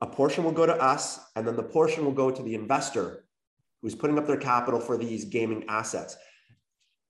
a 0.00 0.06
portion 0.06 0.42
will 0.42 0.52
go 0.52 0.66
to 0.66 0.74
us, 0.74 1.20
and 1.36 1.46
then 1.46 1.56
the 1.56 1.62
portion 1.62 2.04
will 2.04 2.12
go 2.12 2.30
to 2.30 2.42
the 2.42 2.54
investor 2.54 3.27
who's 3.82 3.94
putting 3.94 4.18
up 4.18 4.26
their 4.26 4.36
capital 4.36 4.80
for 4.80 4.96
these 4.96 5.24
gaming 5.24 5.64
assets 5.68 6.16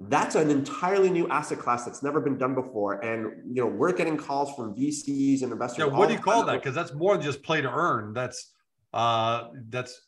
that's 0.00 0.36
an 0.36 0.50
entirely 0.50 1.10
new 1.10 1.28
asset 1.28 1.58
class 1.58 1.84
that's 1.84 2.02
never 2.02 2.20
been 2.20 2.38
done 2.38 2.54
before. 2.54 3.00
And 3.00 3.54
you 3.54 3.62
know, 3.62 3.66
we're 3.66 3.92
getting 3.92 4.16
calls 4.16 4.54
from 4.54 4.74
VCs 4.74 5.42
and 5.42 5.52
investors. 5.52 5.78
Yeah, 5.78 5.86
what 5.86 6.08
do 6.08 6.14
you 6.14 6.20
call 6.20 6.44
that? 6.44 6.54
Because 6.54 6.74
that's 6.74 6.94
more 6.94 7.16
than 7.16 7.24
just 7.24 7.42
play 7.42 7.60
to 7.60 7.70
earn. 7.70 8.12
That's 8.12 8.52
uh 8.92 9.48
that's 9.68 10.00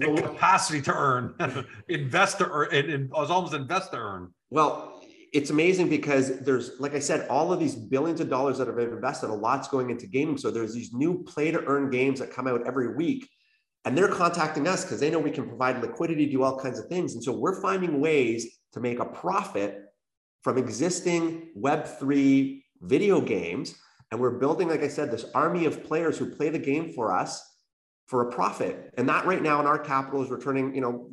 capacity 0.00 0.82
to 0.82 0.92
earn, 0.92 1.34
invest 1.88 2.38
to 2.38 2.48
earn, 2.48 2.74
and, 2.74 3.12
almost 3.12 3.54
invest 3.54 3.92
to 3.92 3.98
earn. 3.98 4.32
Well, 4.50 5.00
it's 5.32 5.50
amazing 5.50 5.88
because 5.88 6.40
there's, 6.40 6.78
like 6.78 6.94
I 6.94 7.00
said, 7.00 7.28
all 7.28 7.52
of 7.52 7.58
these 7.58 7.74
billions 7.74 8.20
of 8.20 8.30
dollars 8.30 8.58
that 8.58 8.68
have 8.68 8.76
been 8.76 8.90
invested, 8.92 9.28
a 9.28 9.34
lot's 9.34 9.68
going 9.68 9.90
into 9.90 10.06
gaming. 10.06 10.38
So 10.38 10.50
there's 10.50 10.72
these 10.72 10.92
new 10.92 11.24
play 11.24 11.50
to 11.50 11.62
earn 11.64 11.90
games 11.90 12.20
that 12.20 12.30
come 12.30 12.46
out 12.46 12.66
every 12.66 12.94
week. 12.94 13.28
And 13.86 13.96
they're 13.96 14.08
contacting 14.08 14.66
us 14.66 14.84
because 14.84 14.98
they 14.98 15.10
know 15.10 15.20
we 15.20 15.30
can 15.30 15.46
provide 15.46 15.80
liquidity, 15.80 16.26
do 16.26 16.42
all 16.42 16.58
kinds 16.58 16.80
of 16.80 16.88
things. 16.88 17.14
And 17.14 17.22
so 17.22 17.32
we're 17.32 17.62
finding 17.62 18.00
ways 18.00 18.58
to 18.72 18.80
make 18.80 18.98
a 18.98 19.04
profit 19.04 19.84
from 20.42 20.58
existing 20.58 21.52
Web3 21.56 22.62
video 22.82 23.20
games. 23.20 23.76
And 24.10 24.20
we're 24.20 24.38
building, 24.38 24.68
like 24.68 24.82
I 24.82 24.88
said, 24.88 25.12
this 25.12 25.26
army 25.36 25.66
of 25.66 25.84
players 25.84 26.18
who 26.18 26.34
play 26.34 26.50
the 26.50 26.58
game 26.58 26.92
for 26.92 27.16
us 27.16 27.40
for 28.08 28.28
a 28.28 28.32
profit. 28.32 28.92
And 28.98 29.08
that 29.08 29.24
right 29.24 29.42
now 29.42 29.60
in 29.60 29.66
our 29.66 29.78
capital 29.78 30.22
is 30.22 30.30
returning, 30.30 30.74
you 30.74 30.80
know, 30.80 31.08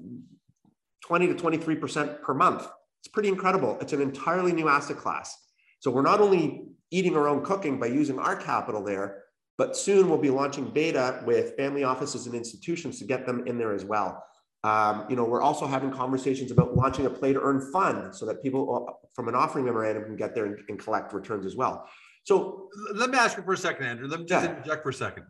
20 1.06 1.28
to 1.28 1.36
23% 1.36 2.22
per 2.24 2.34
month. 2.34 2.68
It's 3.02 3.08
pretty 3.08 3.30
incredible. 3.30 3.78
It's 3.82 3.94
an 3.94 4.02
entirely 4.02 4.52
new 4.52 4.68
asset 4.68 4.98
class. 4.98 5.38
So 5.80 5.92
we're 5.92 6.02
not 6.02 6.22
only 6.22 6.70
eating 6.90 7.16
our 7.16 7.28
own 7.28 7.44
cooking 7.44 7.80
by 7.80 7.88
using 7.88 8.18
our 8.18 8.36
capital 8.36 8.84
there, 8.84 9.24
but 9.58 9.78
soon 9.78 10.10
we'll 10.10 10.18
be 10.18 10.30
launching 10.30 10.66
beta 10.66 11.22
with 11.26 11.56
family 11.56 11.84
offices 11.84 12.26
and 12.26 12.36
institutions 12.36 13.00
to 13.00 13.06
get 13.06 13.26
them 13.26 13.46
in 13.48 13.58
there 13.58 13.74
as 13.74 13.86
well. 13.86 14.24
Um, 14.64 15.06
you 15.10 15.16
know, 15.16 15.26
we're 15.26 15.42
also 15.42 15.68
having 15.68 15.92
conversations 15.92 16.50
about 16.50 16.76
launching 16.76 17.06
a 17.06 17.10
play 17.10 17.34
to 17.34 17.42
earn 17.42 17.60
fund 17.72 18.16
so 18.16 18.26
that 18.26 18.42
people 18.42 18.88
uh, 18.90 18.94
from 19.14 19.28
an 19.28 19.36
offering 19.36 19.66
memorandum 19.66 20.06
can 20.06 20.16
get 20.16 20.34
there 20.34 20.46
and, 20.46 20.58
and 20.70 20.80
collect 20.80 21.14
returns 21.14 21.46
as 21.46 21.56
well. 21.56 21.88
So 22.24 22.70
let 22.94 23.10
me 23.10 23.18
ask 23.18 23.36
you 23.38 23.44
for 23.44 23.54
a 23.54 23.58
second, 23.58 23.86
Andrew. 23.86 24.08
Let 24.08 24.22
me 24.22 24.26
just 24.26 24.46
yeah. 24.46 24.52
interject 24.52 24.84
for 24.84 24.90
a 24.90 24.94
second. 24.94 25.26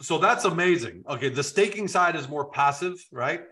So 0.00 0.16
that's 0.16 0.46
amazing. 0.46 1.04
Okay, 1.08 1.28
the 1.28 1.42
staking 1.42 1.86
side 1.86 2.16
is 2.16 2.26
more 2.26 2.48
passive, 2.48 2.94
right? 3.12 3.42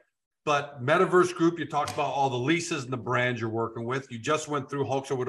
But 0.47 0.83
Metaverse 0.83 1.35
Group, 1.35 1.59
you 1.59 1.67
talked 1.67 1.93
about 1.93 2.11
all 2.15 2.31
the 2.31 2.39
leases 2.39 2.85
and 2.85 2.93
the 2.93 2.97
brands 2.97 3.39
you're 3.39 3.51
working 3.51 3.85
with. 3.85 4.11
You 4.11 4.19
just 4.19 4.49
went 4.49 4.71
through 4.71 4.87
Hulk 4.87 5.11
with 5.11 5.29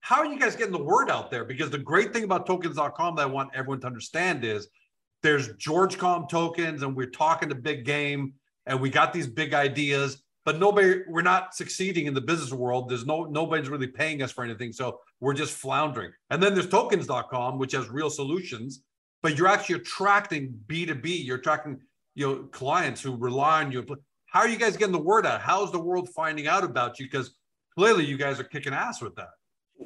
How 0.00 0.18
are 0.18 0.26
you 0.26 0.38
guys 0.38 0.54
getting 0.54 0.72
the 0.72 0.82
word 0.82 1.10
out 1.10 1.30
there? 1.30 1.44
Because 1.44 1.70
the 1.70 1.78
great 1.78 2.12
thing 2.12 2.24
about 2.24 2.46
tokens.com 2.46 3.16
that 3.16 3.22
I 3.22 3.26
want 3.26 3.50
everyone 3.54 3.80
to 3.80 3.86
understand 3.86 4.44
is 4.44 4.68
there's 5.22 5.48
GeorgeCom 5.54 6.28
tokens, 6.28 6.82
and 6.82 6.94
we're 6.94 7.10
talking 7.10 7.48
to 7.48 7.54
big 7.54 7.84
game 7.84 8.34
and 8.66 8.80
we 8.80 8.90
got 8.90 9.12
these 9.12 9.26
big 9.26 9.54
ideas, 9.54 10.22
but 10.44 10.58
nobody, 10.58 11.00
we're 11.08 11.22
not 11.22 11.54
succeeding 11.54 12.06
in 12.06 12.14
the 12.14 12.20
business 12.20 12.52
world. 12.52 12.88
There's 12.88 13.06
no, 13.06 13.24
nobody's 13.24 13.68
really 13.68 13.86
paying 13.86 14.22
us 14.22 14.32
for 14.32 14.44
anything. 14.44 14.72
So 14.72 15.00
we're 15.20 15.34
just 15.34 15.54
floundering. 15.54 16.12
And 16.30 16.42
then 16.42 16.54
there's 16.54 16.68
tokens.com, 16.68 17.58
which 17.58 17.72
has 17.72 17.88
real 17.88 18.10
solutions, 18.10 18.82
but 19.22 19.38
you're 19.38 19.48
actually 19.48 19.76
attracting 19.76 20.54
B2B. 20.66 21.24
You're 21.24 21.38
attracting, 21.38 21.80
you 22.14 22.26
know, 22.26 22.42
clients 22.44 23.00
who 23.00 23.16
rely 23.16 23.64
on 23.64 23.72
you. 23.72 23.84
How 24.26 24.40
are 24.40 24.48
you 24.48 24.56
guys 24.56 24.76
getting 24.76 24.92
the 24.92 24.98
word 24.98 25.26
out? 25.26 25.40
How's 25.40 25.72
the 25.72 25.80
world 25.80 26.08
finding 26.14 26.46
out 26.46 26.64
about 26.64 26.98
you? 26.98 27.06
Because 27.06 27.34
clearly 27.76 28.04
you 28.04 28.16
guys 28.16 28.38
are 28.38 28.44
kicking 28.44 28.74
ass 28.74 29.00
with 29.00 29.14
that. 29.16 29.28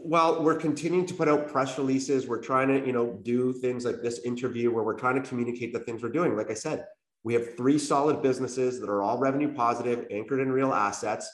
Well, 0.02 0.42
we're 0.42 0.57
continuing 0.57 1.04
to 1.07 1.14
put 1.14 1.28
out 1.28 1.49
press 1.49 1.76
releases. 1.76 2.26
We're 2.26 2.40
trying 2.40 2.69
to, 2.69 2.87
you 2.87 2.92
know, 2.92 3.19
do 3.23 3.52
things 3.52 3.85
like 3.85 4.02
this 4.02 4.21
interview 4.21 4.73
where 4.73 4.83
we're 4.83 4.99
trying 4.99 5.21
to 5.21 5.28
communicate 5.28 5.73
the 5.73 5.80
things 5.80 6.02
we're 6.02 6.09
doing. 6.09 6.37
Like 6.37 6.50
I 6.50 6.54
said, 6.54 6.87
we 7.23 7.35
have 7.35 7.57
three 7.57 7.78
solid 7.78 8.23
businesses 8.23 8.80
that 8.80 8.88
are 8.88 9.02
all 9.02 9.19
revenue 9.19 9.52
positive, 9.52 10.07
anchored 10.11 10.40
in 10.40 10.50
real 10.50 10.73
assets. 10.73 11.30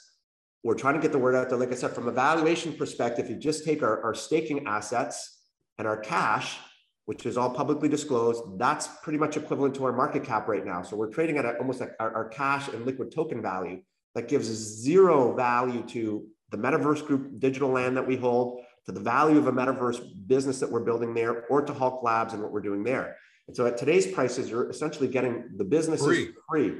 We're 0.63 0.75
trying 0.75 0.95
to 0.95 0.99
get 0.99 1.13
the 1.13 1.17
word 1.17 1.33
out 1.33 1.49
there. 1.49 1.57
Like 1.57 1.71
I 1.71 1.75
said, 1.75 1.91
from 1.91 2.09
a 2.09 2.11
valuation 2.11 2.73
perspective, 2.73 3.29
you 3.29 3.37
just 3.37 3.63
take 3.63 3.83
our, 3.83 4.03
our 4.03 4.13
staking 4.13 4.67
assets 4.67 5.39
and 5.77 5.87
our 5.87 5.97
cash, 5.97 6.57
which 7.05 7.25
is 7.25 7.37
all 7.37 7.49
publicly 7.49 7.87
disclosed, 7.87 8.43
that's 8.57 8.87
pretty 9.01 9.17
much 9.17 9.37
equivalent 9.37 9.75
to 9.75 9.85
our 9.85 9.93
market 9.93 10.25
cap 10.25 10.47
right 10.49 10.65
now. 10.65 10.81
So 10.81 10.97
we're 10.97 11.11
trading 11.11 11.37
at 11.37 11.45
a, 11.45 11.57
almost 11.57 11.79
like 11.79 11.93
our, 12.01 12.13
our 12.13 12.27
cash 12.27 12.67
and 12.67 12.85
liquid 12.85 13.13
token 13.13 13.41
value 13.41 13.81
that 14.13 14.27
gives 14.27 14.47
zero 14.47 15.33
value 15.33 15.83
to 15.83 16.27
the 16.49 16.57
metaverse 16.57 17.05
group 17.05 17.39
digital 17.39 17.69
land 17.69 17.97
that 17.97 18.05
we 18.07 18.15
hold, 18.15 18.61
to 18.85 18.91
the 18.91 18.99
value 18.99 19.37
of 19.37 19.47
a 19.47 19.51
metaverse 19.51 20.01
business 20.27 20.59
that 20.59 20.71
we're 20.71 20.83
building 20.83 21.13
there 21.13 21.45
or 21.47 21.61
to 21.61 21.73
Hulk 21.73 22.03
Labs 22.03 22.33
and 22.33 22.41
what 22.41 22.51
we're 22.51 22.61
doing 22.61 22.83
there. 22.83 23.17
And 23.47 23.55
so 23.55 23.65
at 23.65 23.77
today's 23.77 24.07
prices, 24.07 24.49
you're 24.49 24.69
essentially 24.69 25.07
getting 25.07 25.49
the 25.57 25.65
businesses 25.65 26.05
free. 26.05 26.29
free. 26.49 26.77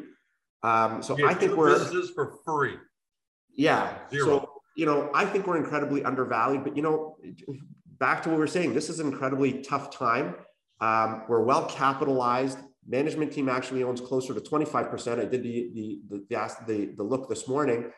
Um, 0.64 1.04
so 1.04 1.18
I 1.26 1.34
think 1.34 1.56
we're 1.56 1.74
businesses 1.74 2.12
for 2.12 2.34
free. 2.46 2.76
Yeah. 3.56 3.94
Zero. 4.10 4.26
So 4.26 4.52
you 4.78 4.86
know, 4.86 5.10
I 5.14 5.26
think 5.26 5.48
we're 5.48 5.58
incredibly 5.58 6.04
undervalued. 6.04 6.64
But 6.64 6.76
you 6.76 6.84
know, 6.84 7.18
back 8.00 8.22
to 8.24 8.30
what 8.30 8.38
we 8.38 8.44
are 8.44 8.48
saying, 8.48 8.74
this 8.74 8.90
is 8.90 9.00
an 9.00 9.08
incredibly 9.08 9.62
tough 9.62 9.92
time. 9.92 10.36
Um, 10.80 11.24
we're 11.28 11.42
well 11.42 11.66
capitalized. 11.66 12.60
Management 12.88 13.34
team 13.34 13.50
actually 13.50 13.84
owns 13.84 14.00
closer 14.00 14.34
to 14.34 14.40
25%. 14.40 15.20
I 15.20 15.26
did 15.26 15.44
the 15.44 15.72
the 15.74 16.02
the, 16.10 16.56
the, 16.68 16.86
the 16.96 17.04
look 17.04 17.28
this 17.28 17.48
morning. 17.48 17.92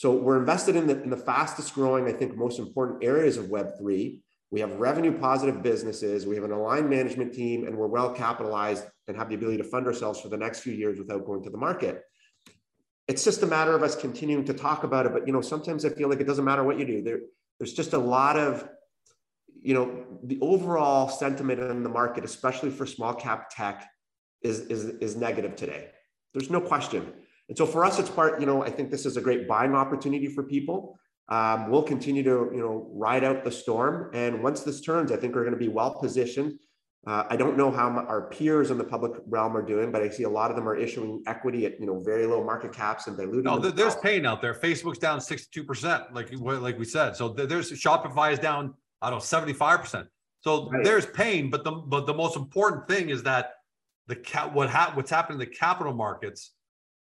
So 0.00 0.12
we're 0.12 0.38
invested 0.38 0.76
in 0.76 0.86
the, 0.86 1.02
in 1.02 1.10
the 1.10 1.16
fastest 1.18 1.74
growing, 1.74 2.08
I 2.08 2.12
think, 2.12 2.34
most 2.34 2.58
important 2.58 3.04
areas 3.04 3.36
of 3.36 3.48
Web3. 3.48 4.18
We 4.50 4.60
have 4.60 4.76
revenue 4.76 5.12
positive 5.12 5.62
businesses. 5.62 6.26
We 6.26 6.36
have 6.36 6.44
an 6.44 6.52
aligned 6.52 6.88
management 6.88 7.34
team, 7.34 7.66
and 7.66 7.76
we're 7.76 7.86
well 7.86 8.10
capitalized 8.10 8.86
and 9.08 9.16
have 9.18 9.28
the 9.28 9.34
ability 9.34 9.58
to 9.58 9.64
fund 9.64 9.86
ourselves 9.86 10.18
for 10.18 10.30
the 10.30 10.38
next 10.38 10.60
few 10.60 10.72
years 10.72 10.98
without 10.98 11.26
going 11.26 11.42
to 11.42 11.50
the 11.50 11.58
market. 11.58 12.02
It's 13.08 13.22
just 13.22 13.42
a 13.42 13.46
matter 13.46 13.74
of 13.76 13.82
us 13.82 13.94
continuing 13.94 14.46
to 14.46 14.54
talk 14.54 14.84
about 14.84 15.04
it. 15.04 15.12
But 15.12 15.26
you 15.26 15.34
know, 15.34 15.42
sometimes 15.42 15.84
I 15.84 15.90
feel 15.90 16.08
like 16.08 16.20
it 16.20 16.26
doesn't 16.26 16.46
matter 16.46 16.64
what 16.64 16.78
you 16.78 16.86
do. 16.86 17.02
There, 17.02 17.20
there's 17.58 17.74
just 17.74 17.92
a 17.92 17.98
lot 17.98 18.38
of, 18.38 18.66
you 19.60 19.74
know, 19.74 20.06
the 20.24 20.38
overall 20.40 21.10
sentiment 21.10 21.60
in 21.60 21.82
the 21.82 21.90
market, 21.90 22.24
especially 22.24 22.70
for 22.70 22.86
small 22.86 23.12
cap 23.12 23.50
tech, 23.50 23.86
is 24.40 24.60
is 24.60 24.84
is 25.02 25.14
negative 25.14 25.56
today. 25.56 25.90
There's 26.32 26.48
no 26.48 26.62
question. 26.62 27.12
And 27.50 27.58
so 27.58 27.66
for 27.66 27.84
us, 27.84 27.98
it's 27.98 28.08
part, 28.08 28.40
you 28.40 28.46
know, 28.46 28.62
I 28.62 28.70
think 28.70 28.92
this 28.92 29.04
is 29.04 29.16
a 29.16 29.20
great 29.20 29.48
buying 29.48 29.74
opportunity 29.74 30.28
for 30.28 30.44
people. 30.44 30.96
Um, 31.28 31.68
we'll 31.68 31.82
continue 31.82 32.22
to, 32.22 32.48
you 32.54 32.60
know, 32.60 32.88
ride 32.92 33.24
out 33.24 33.42
the 33.42 33.50
storm. 33.50 34.08
And 34.14 34.40
once 34.40 34.62
this 34.62 34.80
turns, 34.80 35.10
I 35.10 35.16
think 35.16 35.34
we're 35.34 35.42
going 35.42 35.54
to 35.54 35.58
be 35.58 35.68
well 35.68 35.98
positioned. 35.98 36.60
Uh, 37.04 37.24
I 37.28 37.34
don't 37.34 37.56
know 37.56 37.72
how 37.72 37.88
our 37.88 38.28
peers 38.28 38.70
in 38.70 38.78
the 38.78 38.84
public 38.84 39.14
realm 39.26 39.56
are 39.56 39.62
doing, 39.62 39.90
but 39.90 40.00
I 40.00 40.10
see 40.10 40.22
a 40.24 40.28
lot 40.28 40.50
of 40.50 40.56
them 40.56 40.68
are 40.68 40.76
issuing 40.76 41.24
equity 41.26 41.66
at 41.66 41.80
you 41.80 41.86
know 41.86 41.98
very 41.98 42.26
low 42.26 42.44
market 42.44 42.74
caps 42.74 43.06
and 43.06 43.16
diluting. 43.16 43.44
No, 43.44 43.58
there's 43.58 43.96
pain 43.96 44.26
out 44.26 44.42
there. 44.42 44.52
Facebook's 44.52 44.98
down 44.98 45.18
62 45.18 45.64
percent, 45.64 46.12
like 46.12 46.30
like 46.30 46.78
we 46.78 46.84
said. 46.84 47.16
So 47.16 47.30
there's 47.30 47.72
Shopify 47.72 48.32
is 48.32 48.38
down, 48.38 48.74
I 49.00 49.08
don't 49.08 49.20
know, 49.20 49.24
75 49.24 49.80
percent. 49.80 50.08
So 50.42 50.68
right. 50.68 50.84
there's 50.84 51.06
pain, 51.06 51.48
but 51.48 51.64
the 51.64 51.72
but 51.72 52.06
the 52.06 52.14
most 52.14 52.36
important 52.36 52.86
thing 52.86 53.08
is 53.08 53.22
that 53.22 53.54
the 54.06 54.16
cat 54.16 54.52
what 54.52 54.68
ha- 54.68 54.92
what's 54.92 55.10
happening 55.10 55.40
in 55.40 55.48
the 55.48 55.54
capital 55.56 55.94
markets 55.94 56.52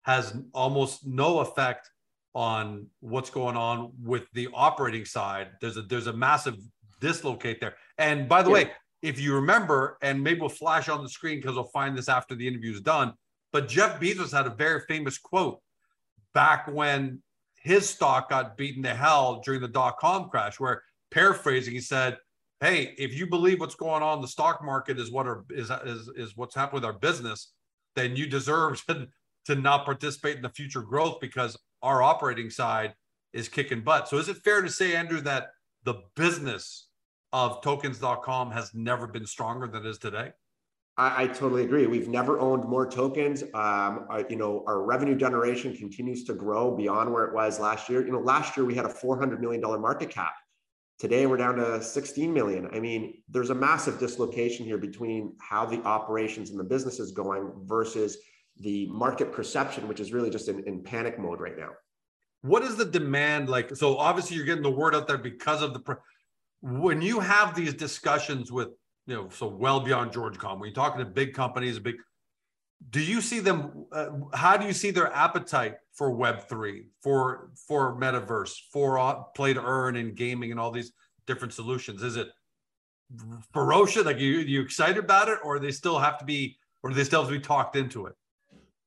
has 0.10 0.36
almost 0.54 1.06
no 1.06 1.40
effect 1.40 1.88
on 2.34 2.88
what's 3.00 3.30
going 3.30 3.56
on 3.56 3.92
with 4.04 4.24
the 4.34 4.48
operating 4.54 5.06
side. 5.06 5.50
There's 5.62 5.78
a 5.78 5.84
there's 5.84 6.08
a 6.08 6.14
massive 6.14 6.58
dislocate 7.00 7.60
there. 7.62 7.76
And 8.00 8.28
by 8.28 8.42
the 8.42 8.50
yeah. 8.50 8.54
way, 8.54 8.72
if 9.04 9.20
you 9.20 9.36
remember, 9.36 9.98
and 10.02 10.24
maybe 10.24 10.40
we'll 10.40 10.50
flash 10.50 10.90
on 10.90 11.04
the 11.04 11.10
screen 11.10 11.38
because 11.40 11.56
we'll 11.56 11.66
find 11.66 11.96
this 11.96 12.10
after 12.10 12.34
the 12.34 12.48
interview 12.48 12.74
is 12.74 12.82
done. 12.82 13.14
But 13.54 13.68
Jeff 13.68 14.00
Bezos 14.00 14.32
had 14.32 14.48
a 14.48 14.56
very 14.66 14.82
famous 14.88 15.18
quote 15.18 15.60
back 16.34 16.68
when 16.68 17.22
his 17.62 17.88
stock 17.88 18.30
got 18.32 18.58
beaten 18.58 18.82
to 18.84 18.96
hell 18.96 19.42
during 19.46 19.62
the 19.62 19.68
dot 19.68 19.98
com 20.00 20.30
crash, 20.30 20.60
where 20.60 20.82
paraphrasing, 21.12 21.74
he 21.74 21.82
said, 21.82 22.18
Hey, 22.62 22.96
if 22.98 23.14
you 23.14 23.28
believe 23.28 23.60
what's 23.60 23.76
going 23.76 24.04
on 24.04 24.18
in 24.18 24.22
the 24.22 24.28
stock 24.28 24.64
market 24.64 25.00
is 25.00 25.12
what 25.12 25.28
our, 25.28 25.46
is, 25.52 25.72
is, 25.86 26.10
is 26.16 26.36
what's 26.36 26.56
happening 26.56 26.82
with 26.82 26.86
our 26.86 27.00
business, 27.00 27.54
then 27.96 28.16
you 28.16 28.28
deserve 28.28 28.84
to, 28.88 29.08
to 29.50 29.56
not 29.56 29.84
participate 29.84 30.36
in 30.36 30.44
the 30.44 30.50
future 30.50 30.84
growth 30.84 31.20
because 31.20 31.58
our 31.82 32.04
operating 32.04 32.52
side 32.52 32.94
is 33.34 33.50
kicking 33.50 33.82
butt. 33.82 34.08
So 34.08 34.18
is 34.18 34.30
it 34.30 34.38
fair 34.38 34.62
to 34.62 34.70
say, 34.70 34.96
Andrew, 34.96 35.22
that 35.22 35.48
the 35.86 35.96
business 36.16 36.88
of 37.34 37.60
tokens.com 37.64 38.52
has 38.52 38.76
never 38.76 39.08
been 39.08 39.26
stronger 39.26 39.66
than 39.66 39.88
it 39.88 39.90
is 39.90 39.98
today? 39.98 40.34
I, 40.98 41.24
I 41.24 41.28
totally 41.28 41.64
agree. 41.64 41.88
We've 41.88 42.10
never 42.10 42.40
owned 42.40 42.66
more 42.66 42.88
tokens. 42.88 43.44
Um, 43.56 44.08
you 44.30 44.36
know, 44.36 44.64
our 44.68 44.84
revenue 44.84 45.16
generation 45.16 45.76
continues 45.76 46.26
to 46.26 46.36
grow 46.36 46.76
beyond 46.78 47.12
where 47.12 47.26
it 47.26 47.34
was 47.34 47.60
last 47.60 47.90
year. 47.90 48.06
You 48.06 48.12
know, 48.12 48.20
last 48.20 48.56
year 48.56 48.68
we 48.68 48.76
had 48.76 48.86
a 48.86 48.90
$400 48.90 49.40
million 49.40 49.62
market 49.82 50.12
cap. 50.12 50.34
Today 51.00 51.26
we're 51.26 51.38
down 51.38 51.56
to 51.56 51.82
16 51.82 52.32
million. 52.32 52.70
I 52.72 52.80
mean, 52.80 53.24
there's 53.28 53.50
a 53.50 53.56
massive 53.56 53.98
dislocation 53.98 54.64
here 54.64 54.78
between 54.78 55.34
how 55.40 55.66
the 55.66 55.82
operations 55.86 56.52
and 56.52 56.60
the 56.60 56.64
business 56.64 57.00
is 57.00 57.12
going 57.12 57.52
versus 57.64 58.18
the 58.60 58.88
market 58.88 59.32
perception, 59.32 59.88
which 59.88 60.00
is 60.00 60.12
really 60.12 60.30
just 60.30 60.48
in, 60.48 60.64
in 60.68 60.84
panic 60.84 61.18
mode 61.18 61.40
right 61.40 61.58
now. 61.58 61.70
What 62.42 62.64
is 62.64 62.76
the 62.76 62.86
demand 62.86 63.50
like? 63.50 63.76
So 63.76 63.98
obviously 63.98 64.38
you're 64.38 64.46
getting 64.46 64.64
the 64.64 64.72
word 64.72 64.96
out 64.96 65.08
there 65.08 65.18
because 65.18 65.62
of 65.62 65.74
the 65.74 65.98
when 66.62 67.02
you 67.02 67.20
have 67.20 67.56
these 67.56 67.74
discussions 67.74 68.52
with 68.52 68.70
you 69.08 69.16
know 69.16 69.30
so 69.30 69.48
well 69.48 69.80
beyond 69.80 70.12
GeorgeCom, 70.12 70.60
when 70.60 70.70
you're 70.70 70.76
talking 70.76 71.00
to 71.00 71.06
big 71.06 71.34
companies, 71.34 71.80
big 71.80 71.96
do 72.92 73.02
you 73.02 73.22
see 73.22 73.40
them 73.40 73.86
uh, 73.92 74.10
how 74.34 74.56
do 74.56 74.66
you 74.66 74.74
see 74.74 74.92
their 74.92 75.14
appetite 75.14 75.76
for 75.94 76.12
web3 76.12 76.86
for 77.02 77.52
for 77.68 78.00
metaverse 78.00 78.54
for 78.72 78.98
uh, 78.98 79.16
play 79.36 79.54
to 79.54 79.62
earn 79.62 79.98
and 79.98 80.16
gaming 80.16 80.52
and 80.52 80.60
all 80.60 80.72
these 80.72 80.94
different 81.28 81.54
solutions 81.54 82.02
is 82.04 82.16
it 82.16 82.30
ferocious 83.54 84.06
like 84.06 84.20
you 84.20 84.40
you 84.40 84.62
excited 84.62 84.98
about 84.98 85.28
it 85.28 85.40
or 85.44 85.60
they 85.60 85.72
still 85.72 86.00
have 86.00 86.18
to 86.18 86.26
be 86.26 86.58
or 86.84 86.94
they 86.94 87.04
still 87.04 87.22
have 87.22 87.30
to 87.30 87.38
be 87.38 87.44
talked 87.44 87.76
into 87.76 88.06
it 88.06 88.14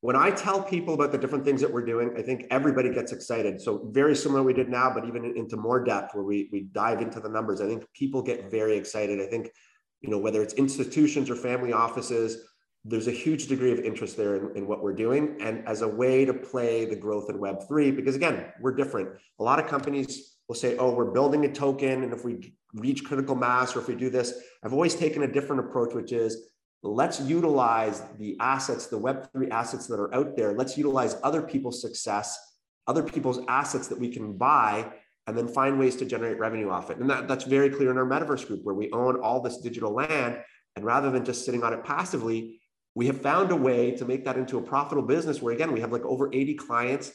when 0.02 0.16
I 0.16 0.30
tell 0.30 0.60
people 0.60 0.94
about 0.94 1.12
the 1.12 1.18
different 1.18 1.44
things 1.44 1.60
that 1.60 1.72
we're 1.72 1.84
doing, 1.84 2.12
I 2.18 2.22
think 2.22 2.46
everybody 2.50 2.92
gets 2.92 3.12
excited. 3.12 3.60
So 3.60 3.88
very 3.92 4.16
similar 4.16 4.42
we 4.42 4.52
did 4.52 4.68
now, 4.68 4.92
but 4.92 5.06
even 5.06 5.24
into 5.36 5.56
more 5.56 5.82
depth 5.82 6.12
where 6.12 6.24
we, 6.24 6.48
we 6.50 6.62
dive 6.72 7.00
into 7.00 7.20
the 7.20 7.28
numbers. 7.28 7.60
I 7.60 7.68
think 7.68 7.84
people 7.94 8.20
get 8.20 8.50
very 8.50 8.76
excited. 8.76 9.20
I 9.20 9.26
think, 9.26 9.52
you 10.00 10.10
know, 10.10 10.18
whether 10.18 10.42
it's 10.42 10.54
institutions 10.54 11.30
or 11.30 11.36
family 11.36 11.72
offices, 11.72 12.48
there's 12.84 13.06
a 13.06 13.12
huge 13.12 13.46
degree 13.46 13.70
of 13.70 13.78
interest 13.78 14.16
there 14.16 14.34
in, 14.34 14.56
in 14.56 14.66
what 14.66 14.82
we're 14.82 14.92
doing. 14.92 15.36
And 15.40 15.64
as 15.68 15.82
a 15.82 15.88
way 15.88 16.24
to 16.24 16.34
play 16.34 16.84
the 16.84 16.96
growth 16.96 17.30
in 17.30 17.36
Web3, 17.36 17.94
because 17.94 18.16
again, 18.16 18.46
we're 18.60 18.74
different. 18.74 19.10
A 19.38 19.44
lot 19.44 19.60
of 19.60 19.68
companies 19.68 20.36
will 20.48 20.56
say, 20.56 20.76
oh, 20.78 20.92
we're 20.92 21.12
building 21.12 21.44
a 21.44 21.52
token. 21.52 22.02
And 22.02 22.12
if 22.12 22.24
we 22.24 22.52
reach 22.74 23.04
critical 23.04 23.36
mass 23.36 23.76
or 23.76 23.78
if 23.78 23.86
we 23.86 23.94
do 23.94 24.10
this, 24.10 24.34
I've 24.64 24.72
always 24.72 24.96
taken 24.96 25.22
a 25.22 25.32
different 25.32 25.64
approach, 25.64 25.94
which 25.94 26.10
is 26.10 26.48
let's 26.82 27.20
utilize 27.20 28.02
the 28.18 28.36
assets, 28.40 28.86
the 28.86 28.98
Web3 28.98 29.50
assets 29.50 29.86
that 29.86 30.00
are 30.00 30.12
out 30.14 30.36
there. 30.36 30.52
Let's 30.52 30.76
utilize 30.76 31.16
other 31.22 31.40
people's 31.42 31.80
success, 31.80 32.38
other 32.86 33.02
people's 33.02 33.40
assets 33.48 33.88
that 33.88 33.98
we 33.98 34.08
can 34.08 34.36
buy, 34.36 34.92
and 35.26 35.38
then 35.38 35.46
find 35.46 35.78
ways 35.78 35.94
to 35.96 36.04
generate 36.04 36.38
revenue 36.38 36.70
off 36.70 36.90
it. 36.90 36.98
And 36.98 37.08
that, 37.08 37.28
that's 37.28 37.44
very 37.44 37.70
clear 37.70 37.92
in 37.92 37.98
our 37.98 38.04
metaverse 38.04 38.46
group 38.46 38.64
where 38.64 38.74
we 38.74 38.90
own 38.90 39.20
all 39.20 39.40
this 39.40 39.58
digital 39.58 39.92
land. 39.92 40.40
And 40.74 40.84
rather 40.84 41.10
than 41.10 41.24
just 41.24 41.44
sitting 41.44 41.62
on 41.62 41.72
it 41.72 41.84
passively, 41.84 42.60
we 42.94 43.06
have 43.06 43.20
found 43.20 43.52
a 43.52 43.56
way 43.56 43.92
to 43.92 44.04
make 44.04 44.24
that 44.24 44.36
into 44.36 44.58
a 44.58 44.62
profitable 44.62 45.06
business 45.06 45.40
where, 45.40 45.54
again, 45.54 45.72
we 45.72 45.80
have 45.80 45.92
like 45.92 46.04
over 46.04 46.28
80 46.32 46.54
clients, 46.54 47.12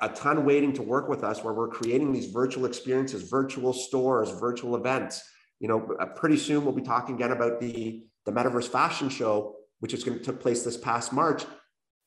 a 0.00 0.08
ton 0.10 0.44
waiting 0.44 0.72
to 0.74 0.82
work 0.82 1.08
with 1.08 1.24
us, 1.24 1.42
where 1.42 1.52
we're 1.52 1.68
creating 1.68 2.12
these 2.12 2.26
virtual 2.26 2.64
experiences, 2.64 3.28
virtual 3.28 3.72
stores, 3.72 4.30
virtual 4.30 4.76
events. 4.76 5.22
You 5.58 5.68
know, 5.68 5.80
pretty 6.14 6.36
soon 6.36 6.64
we'll 6.64 6.74
be 6.74 6.82
talking 6.82 7.16
again 7.16 7.32
about 7.32 7.60
the 7.60 8.04
the 8.26 8.32
Metaverse 8.32 8.68
Fashion 8.68 9.08
Show, 9.08 9.54
which 9.80 9.94
is 9.94 10.04
going 10.04 10.18
to 10.18 10.24
took 10.24 10.40
place 10.40 10.62
this 10.62 10.76
past 10.76 11.12
March, 11.12 11.44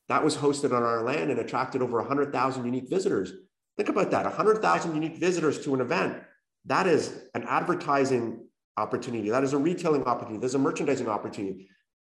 that 0.08 0.22
was 0.22 0.36
hosted 0.36 0.76
on 0.76 0.82
our 0.82 1.02
land 1.02 1.30
and 1.30 1.40
attracted 1.40 1.82
over 1.82 1.98
100,000 1.98 2.64
unique 2.64 2.88
visitors. 2.88 3.32
Think 3.76 3.88
about 3.88 4.10
that 4.10 4.24
100,000 4.24 4.94
unique 4.94 5.16
visitors 5.16 5.62
to 5.64 5.74
an 5.74 5.80
event. 5.80 6.18
That 6.66 6.86
is 6.86 7.22
an 7.34 7.44
advertising 7.44 8.44
opportunity. 8.76 9.30
That 9.30 9.44
is 9.44 9.52
a 9.52 9.58
retailing 9.58 10.04
opportunity. 10.04 10.38
There's 10.38 10.54
a 10.54 10.58
merchandising 10.58 11.08
opportunity. 11.08 11.68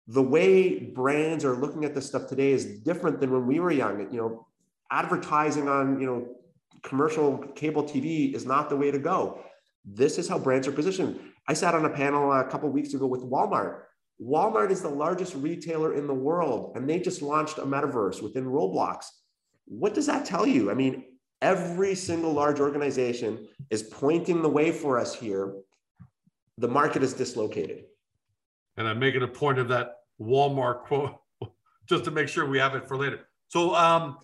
The 0.07 0.23
way 0.23 0.79
brands 0.79 1.45
are 1.45 1.55
looking 1.55 1.85
at 1.85 1.95
this 1.95 2.07
stuff 2.07 2.29
today 2.29 2.53
is 2.53 2.81
different 2.81 3.21
than 3.21 3.31
when 3.31 3.47
we 3.47 3.61
were 3.61 3.71
young. 3.71 4.01
You 4.13 4.21
know, 4.21 4.47
advertising 4.91 5.69
on, 5.69 6.01
you 6.01 6.07
know, 6.07 6.29
commercial 6.83 7.39
cable 7.57 7.83
TV 7.83 8.35
is 8.35 8.47
not 8.47 8.71
the 8.71 8.77
way 8.77 8.91
to 8.91 8.99
go. 8.99 9.41
This 9.85 10.19
is 10.19 10.29
how 10.29 10.39
brands 10.39 10.67
are 10.67 10.73
positioned. 10.73 11.21
I 11.47 11.55
sat 11.55 11.75
on 11.75 11.85
a 11.85 11.91
panel 11.91 12.33
a 12.33 12.45
couple 12.45 12.69
weeks 12.71 12.95
ago 12.95 13.07
with 13.07 13.23
Walmart 13.23 13.83
Walmart 14.21 14.71
is 14.71 14.83
the 14.83 14.89
largest 14.89 15.35
retailer 15.35 15.95
in 15.95 16.07
the 16.07 16.15
world, 16.15 16.73
and 16.75 16.89
they 16.89 16.99
just 16.99 17.23
launched 17.23 17.59
a 17.59 17.63
metaverse 17.63 18.21
within 18.21 18.45
Roblox. 18.45 19.07
What 19.67 19.95
does 19.95 20.07
that 20.07 20.25
tell 20.25 20.47
you? 20.47 20.71
I 20.71 20.75
mean, 20.75 21.05
every 21.41 21.95
single 21.95 22.33
large 22.33 22.59
organization 22.59 23.47
is 23.71 23.83
pointing 23.83 24.43
the 24.43 24.49
way 24.49 24.73
for 24.73 24.99
us 24.99 25.15
here. 25.15 25.55
The 26.57 26.69
market 26.69 27.03
is 27.03 27.13
dislocated. 27.15 27.85
And 28.77 28.89
I'm 28.89 28.99
making 28.99 29.23
a 29.23 29.29
point 29.29 29.59
of 29.59 29.69
that 29.69 29.99
Walmart 30.21 30.85
quote 30.85 31.15
just 31.89 32.05
to 32.05 32.11
make 32.11 32.29
sure 32.29 32.47
we 32.47 32.59
have 32.59 32.75
it 32.75 32.89
for 32.89 32.97
later. 32.97 33.29
So, 33.49 33.75
um, 33.75 34.19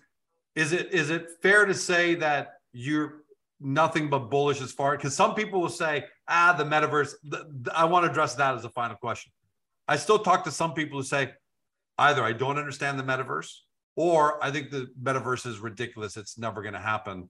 is 0.55 0.71
it 0.71 0.93
is 0.93 1.09
it 1.09 1.27
fair 1.41 1.65
to 1.65 1.73
say 1.73 2.15
that 2.15 2.59
you're 2.71 3.23
nothing 3.59 4.09
but 4.09 4.29
bullish 4.29 4.61
as 4.61 4.71
far 4.71 4.95
because 4.95 5.15
some 5.15 5.35
people 5.35 5.61
will 5.61 5.69
say, 5.69 6.05
ah, 6.27 6.53
the 6.57 6.63
metaverse. 6.63 7.13
The, 7.23 7.45
the, 7.61 7.77
I 7.77 7.85
want 7.85 8.05
to 8.05 8.11
address 8.11 8.35
that 8.35 8.55
as 8.55 8.65
a 8.65 8.69
final 8.69 8.95
question. 8.95 9.31
I 9.87 9.97
still 9.97 10.19
talk 10.19 10.43
to 10.45 10.51
some 10.51 10.73
people 10.73 10.99
who 10.99 11.03
say 11.03 11.33
either 11.97 12.23
I 12.23 12.33
don't 12.33 12.57
understand 12.57 12.99
the 12.99 13.03
metaverse 13.03 13.51
or 13.95 14.43
I 14.43 14.51
think 14.51 14.71
the 14.71 14.87
metaverse 15.01 15.45
is 15.45 15.59
ridiculous. 15.59 16.17
It's 16.17 16.37
never 16.37 16.61
going 16.61 16.73
to 16.73 16.79
happen. 16.79 17.29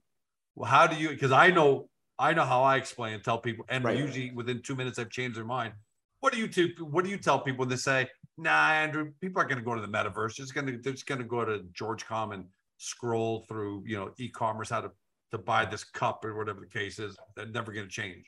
Well, 0.54 0.70
how 0.70 0.86
do 0.86 0.96
you, 0.96 1.10
because 1.10 1.32
I 1.32 1.50
know 1.50 1.88
I 2.18 2.32
know 2.32 2.44
how 2.44 2.62
I 2.62 2.76
explain 2.76 3.12
and 3.12 3.22
tell 3.22 3.38
people, 3.38 3.66
and 3.68 3.84
Right. 3.84 3.98
usually 3.98 4.30
within 4.30 4.62
two 4.62 4.74
minutes 4.74 4.98
I've 4.98 5.10
changed 5.10 5.36
their 5.36 5.44
mind. 5.44 5.74
What 6.20 6.32
do 6.32 6.38
you 6.38 6.48
two? 6.48 6.72
What 6.80 7.04
do 7.04 7.10
you 7.10 7.18
tell 7.18 7.38
people 7.38 7.60
when 7.60 7.68
they 7.68 7.76
say, 7.76 8.08
"Nah, 8.38 8.70
Andrew, 8.70 9.12
people 9.20 9.38
aren't 9.38 9.50
going 9.50 9.62
to 9.62 9.64
go 9.64 9.74
to 9.74 9.82
the 9.82 9.86
metaverse. 9.86 10.34
Just 10.34 10.54
going 10.54 10.66
to 10.66 10.78
they're 10.78 10.94
just 10.94 11.06
going 11.06 11.20
to 11.20 11.26
go 11.26 11.44
to 11.44 11.58
GeorgeCom 11.78 12.32
and 12.32 12.46
scroll 12.78 13.44
through, 13.48 13.82
you 13.86 13.96
know, 13.98 14.12
e-commerce 14.18 14.70
how 14.70 14.80
to 14.80 14.90
to 15.30 15.38
buy 15.38 15.66
this 15.66 15.84
cup 15.84 16.24
or 16.24 16.34
whatever 16.34 16.60
the 16.60 16.66
case 16.66 16.98
is. 16.98 17.18
They're 17.34 17.46
never 17.46 17.70
going 17.70 17.86
to 17.86 17.92
change." 17.92 18.24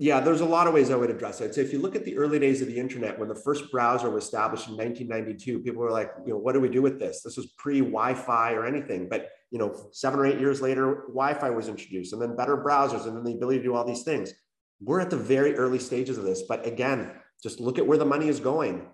Yeah, 0.00 0.20
there's 0.20 0.42
a 0.42 0.46
lot 0.46 0.68
of 0.68 0.74
ways 0.74 0.90
I 0.90 0.96
would 0.96 1.10
address 1.10 1.40
it. 1.40 1.54
So 1.54 1.60
if 1.60 1.72
you 1.72 1.80
look 1.80 1.96
at 1.96 2.04
the 2.04 2.16
early 2.16 2.38
days 2.38 2.62
of 2.62 2.68
the 2.68 2.78
internet, 2.78 3.18
when 3.18 3.28
the 3.28 3.34
first 3.34 3.70
browser 3.72 4.08
was 4.08 4.24
established 4.24 4.68
in 4.68 4.76
1992, 4.76 5.58
people 5.58 5.82
were 5.82 5.90
like, 5.90 6.12
you 6.24 6.32
know, 6.32 6.38
what 6.38 6.52
do 6.52 6.60
we 6.60 6.68
do 6.68 6.80
with 6.80 7.00
this? 7.00 7.22
This 7.22 7.36
was 7.36 7.46
pre-Wi-Fi 7.58 8.52
or 8.52 8.64
anything. 8.64 9.08
But 9.08 9.30
you 9.50 9.58
know, 9.58 9.88
seven 9.92 10.20
or 10.20 10.26
eight 10.26 10.38
years 10.38 10.60
later, 10.60 11.04
Wi-Fi 11.08 11.50
was 11.50 11.68
introduced, 11.68 12.12
and 12.12 12.20
then 12.20 12.36
better 12.36 12.56
browsers, 12.56 13.06
and 13.06 13.16
then 13.16 13.24
the 13.24 13.32
ability 13.32 13.58
to 13.58 13.64
do 13.64 13.74
all 13.74 13.84
these 13.84 14.02
things. 14.02 14.32
We're 14.80 15.00
at 15.00 15.10
the 15.10 15.16
very 15.16 15.56
early 15.56 15.78
stages 15.78 16.18
of 16.18 16.24
this. 16.24 16.42
But 16.42 16.66
again, 16.66 17.12
just 17.42 17.58
look 17.58 17.78
at 17.78 17.86
where 17.86 17.98
the 17.98 18.04
money 18.04 18.28
is 18.28 18.40
going. 18.40 18.86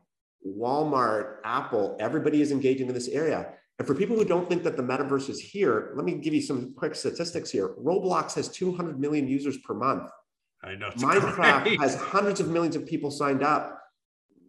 Walmart, 0.47 1.37
Apple, 1.45 1.97
everybody 2.01 2.41
is 2.41 2.53
engaging 2.53 2.89
in 2.89 2.95
this 2.95 3.09
area. 3.09 3.53
And 3.79 3.87
for 3.89 3.95
people 3.95 4.17
who 4.17 4.25
don't 4.25 4.49
think 4.49 4.63
that 4.63 4.77
the 4.77 4.83
metaverse 4.83 5.29
is 5.29 5.41
here, 5.41 5.93
let 5.97 6.05
me 6.05 6.15
give 6.15 6.33
you 6.33 6.43
some 6.43 6.73
quick 6.75 6.95
statistics 6.95 7.51
here. 7.51 7.71
Roblox 7.71 8.35
has 8.35 8.49
200 8.49 9.01
million 9.01 9.27
users 9.27 9.59
per 9.59 9.75
month. 9.75 10.09
I 10.65 10.75
know. 10.75 10.91
Minecraft 10.91 11.65
great. 11.65 11.81
has 11.81 11.95
hundreds 11.97 12.41
of 12.41 12.49
millions 12.49 12.77
of 12.77 12.87
people 12.87 13.11
signed 13.11 13.43
up. 13.43 13.81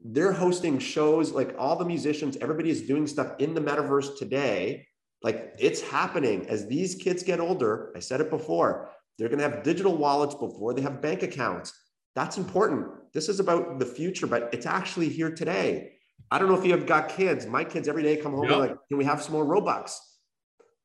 They're 0.03 0.31
hosting 0.31 0.79
shows 0.79 1.31
like 1.31 1.55
all 1.57 1.75
the 1.75 1.85
musicians, 1.85 2.37
everybody 2.37 2.69
is 2.69 2.83
doing 2.83 3.07
stuff 3.07 3.33
in 3.39 3.53
the 3.53 3.61
metaverse 3.61 4.17
today. 4.17 4.87
Like 5.23 5.55
it's 5.59 5.81
happening 5.81 6.47
as 6.47 6.67
these 6.67 6.95
kids 6.95 7.23
get 7.23 7.39
older. 7.39 7.91
I 7.95 7.99
said 7.99 8.21
it 8.21 8.29
before, 8.29 8.91
they're 9.17 9.29
going 9.29 9.39
to 9.39 9.49
have 9.49 9.63
digital 9.63 9.95
wallets 9.97 10.35
before 10.35 10.73
they 10.73 10.81
have 10.81 11.01
bank 11.01 11.23
accounts. 11.23 11.73
That's 12.15 12.37
important. 12.37 12.87
This 13.13 13.27
is 13.27 13.39
about 13.39 13.79
the 13.79 13.85
future, 13.85 14.27
but 14.27 14.49
it's 14.53 14.65
actually 14.65 15.09
here 15.09 15.31
today. 15.31 15.93
I 16.31 16.39
don't 16.39 16.49
know 16.49 16.57
if 16.57 16.65
you 16.65 16.71
have 16.71 16.85
got 16.85 17.09
kids. 17.09 17.45
My 17.45 17.63
kids 17.63 17.87
every 17.87 18.03
day 18.03 18.17
come 18.17 18.33
home 18.33 18.49
and 18.49 18.59
like, 18.59 18.77
can 18.87 18.97
we 18.97 19.05
have 19.05 19.21
some 19.21 19.33
more 19.33 19.45
Robux? 19.45 19.97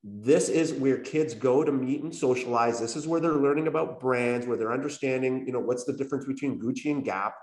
This 0.02 0.48
is 0.48 0.72
where 0.72 0.98
kids 0.98 1.34
go 1.34 1.62
to 1.62 1.70
meet 1.70 2.02
and 2.02 2.14
socialize. 2.14 2.80
This 2.80 2.96
is 2.96 3.06
where 3.06 3.20
they're 3.20 3.32
learning 3.32 3.66
about 3.66 4.00
brands, 4.00 4.46
where 4.46 4.56
they're 4.56 4.72
understanding, 4.72 5.46
you 5.46 5.52
know, 5.52 5.60
what's 5.60 5.84
the 5.84 5.92
difference 5.92 6.24
between 6.24 6.58
Gucci 6.58 6.90
and 6.90 7.04
Gap. 7.04 7.34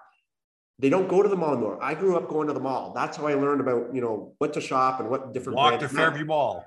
They 0.80 0.90
don't 0.90 1.08
go 1.08 1.22
to 1.22 1.30
the 1.30 1.36
mall 1.36 1.54
anymore. 1.54 1.84
I 1.84 1.94
grew 1.94 2.18
up 2.18 2.30
going 2.30 2.48
to 2.48 2.54
the 2.54 2.60
mall. 2.60 2.94
That's 2.96 3.18
how 3.18 3.28
I 3.28 3.36
learned 3.36 3.62
about, 3.62 3.94
you 3.94 4.02
know, 4.02 4.34
what 4.40 4.54
to 4.54 4.62
shop 4.62 5.00
and 5.00 5.10
what 5.10 5.34
different 5.34 5.58
walk 5.58 5.80
to. 5.80 5.90
Fairview 5.90 6.26
Mall. 6.26 6.66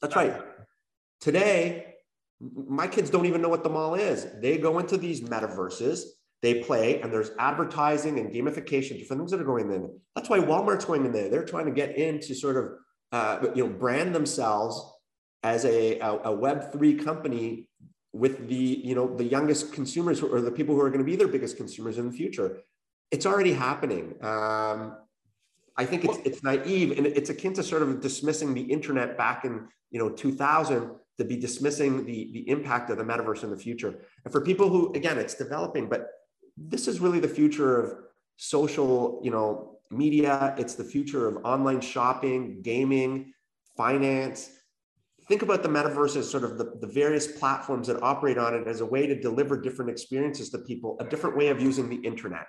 That's 0.00 0.16
right. 0.16 0.36
Today, 1.20 1.94
my 2.40 2.86
kids 2.86 3.10
don't 3.10 3.26
even 3.26 3.42
know 3.42 3.48
what 3.48 3.62
the 3.62 3.70
mall 3.70 3.94
is. 3.94 4.26
They 4.40 4.58
go 4.58 4.78
into 4.78 4.96
these 4.96 5.20
metaverses, 5.20 6.02
they 6.42 6.62
play, 6.62 7.00
and 7.02 7.12
there's 7.12 7.32
advertising 7.38 8.18
and 8.18 8.32
gamification, 8.32 8.98
different 8.98 9.20
things 9.20 9.30
that 9.32 9.40
are 9.40 9.44
going 9.44 9.70
in. 9.70 9.90
That's 10.16 10.28
why 10.28 10.38
Walmart's 10.38 10.84
going 10.84 11.04
in 11.04 11.12
there. 11.12 11.28
They're 11.28 11.44
trying 11.44 11.66
to 11.66 11.72
get 11.72 11.96
into 11.96 12.34
sort 12.34 12.56
of, 12.56 12.64
uh, 13.12 13.48
you 13.54 13.66
know, 13.66 13.72
brand 13.72 14.14
themselves 14.14 14.80
as 15.42 15.64
a, 15.64 15.98
a, 15.98 16.12
a 16.16 16.36
Web3 16.36 17.02
company 17.02 17.68
with 18.12 18.48
the, 18.48 18.54
you 18.54 18.94
know, 18.94 19.16
the 19.16 19.24
youngest 19.24 19.72
consumers 19.72 20.22
or 20.22 20.40
the 20.40 20.50
people 20.50 20.74
who 20.74 20.80
are 20.80 20.90
going 20.90 20.98
to 20.98 21.04
be 21.04 21.16
their 21.16 21.28
biggest 21.28 21.56
consumers 21.56 21.98
in 21.98 22.10
the 22.10 22.12
future. 22.12 22.58
It's 23.10 23.26
already 23.26 23.52
happening. 23.52 24.14
Um, 24.22 24.96
I 25.76 25.86
think 25.86 26.04
it's 26.04 26.18
it's 26.24 26.42
naive 26.42 26.96
and 26.98 27.06
it's 27.06 27.30
akin 27.30 27.54
to 27.54 27.62
sort 27.62 27.82
of 27.82 28.02
dismissing 28.02 28.52
the 28.52 28.60
internet 28.60 29.16
back 29.16 29.46
in 29.46 29.66
you 29.90 29.98
know 29.98 30.10
2000 30.10 30.90
to 31.16 31.24
be 31.24 31.36
dismissing 31.36 32.04
the 32.04 32.30
the 32.32 32.48
impact 32.50 32.90
of 32.90 32.98
the 32.98 33.04
metaverse 33.04 33.42
in 33.44 33.50
the 33.50 33.56
future. 33.56 33.94
And 34.24 34.32
for 34.32 34.42
people 34.42 34.68
who 34.68 34.92
again 34.94 35.16
it's 35.16 35.34
developing, 35.34 35.88
but 35.88 36.08
this 36.56 36.86
is 36.86 37.00
really 37.00 37.20
the 37.20 37.28
future 37.28 37.80
of 37.80 37.94
social 38.36 39.20
you 39.22 39.30
know 39.30 39.78
media. 39.90 40.54
It's 40.58 40.74
the 40.74 40.84
future 40.84 41.26
of 41.26 41.44
online 41.44 41.80
shopping, 41.80 42.60
gaming, 42.62 43.32
finance. 43.76 44.50
Think 45.30 45.42
about 45.42 45.62
the 45.62 45.68
metaverse 45.68 46.16
as 46.16 46.28
sort 46.28 46.42
of 46.42 46.58
the, 46.58 46.72
the 46.80 46.88
various 46.88 47.28
platforms 47.28 47.86
that 47.86 48.02
operate 48.02 48.36
on 48.36 48.52
it 48.52 48.66
as 48.66 48.80
a 48.80 48.84
way 48.84 49.06
to 49.06 49.14
deliver 49.14 49.56
different 49.56 49.88
experiences 49.88 50.50
to 50.50 50.58
people, 50.58 50.96
a 50.98 51.04
different 51.04 51.36
way 51.36 51.46
of 51.50 51.62
using 51.62 51.88
the 51.88 51.98
internet. 51.98 52.48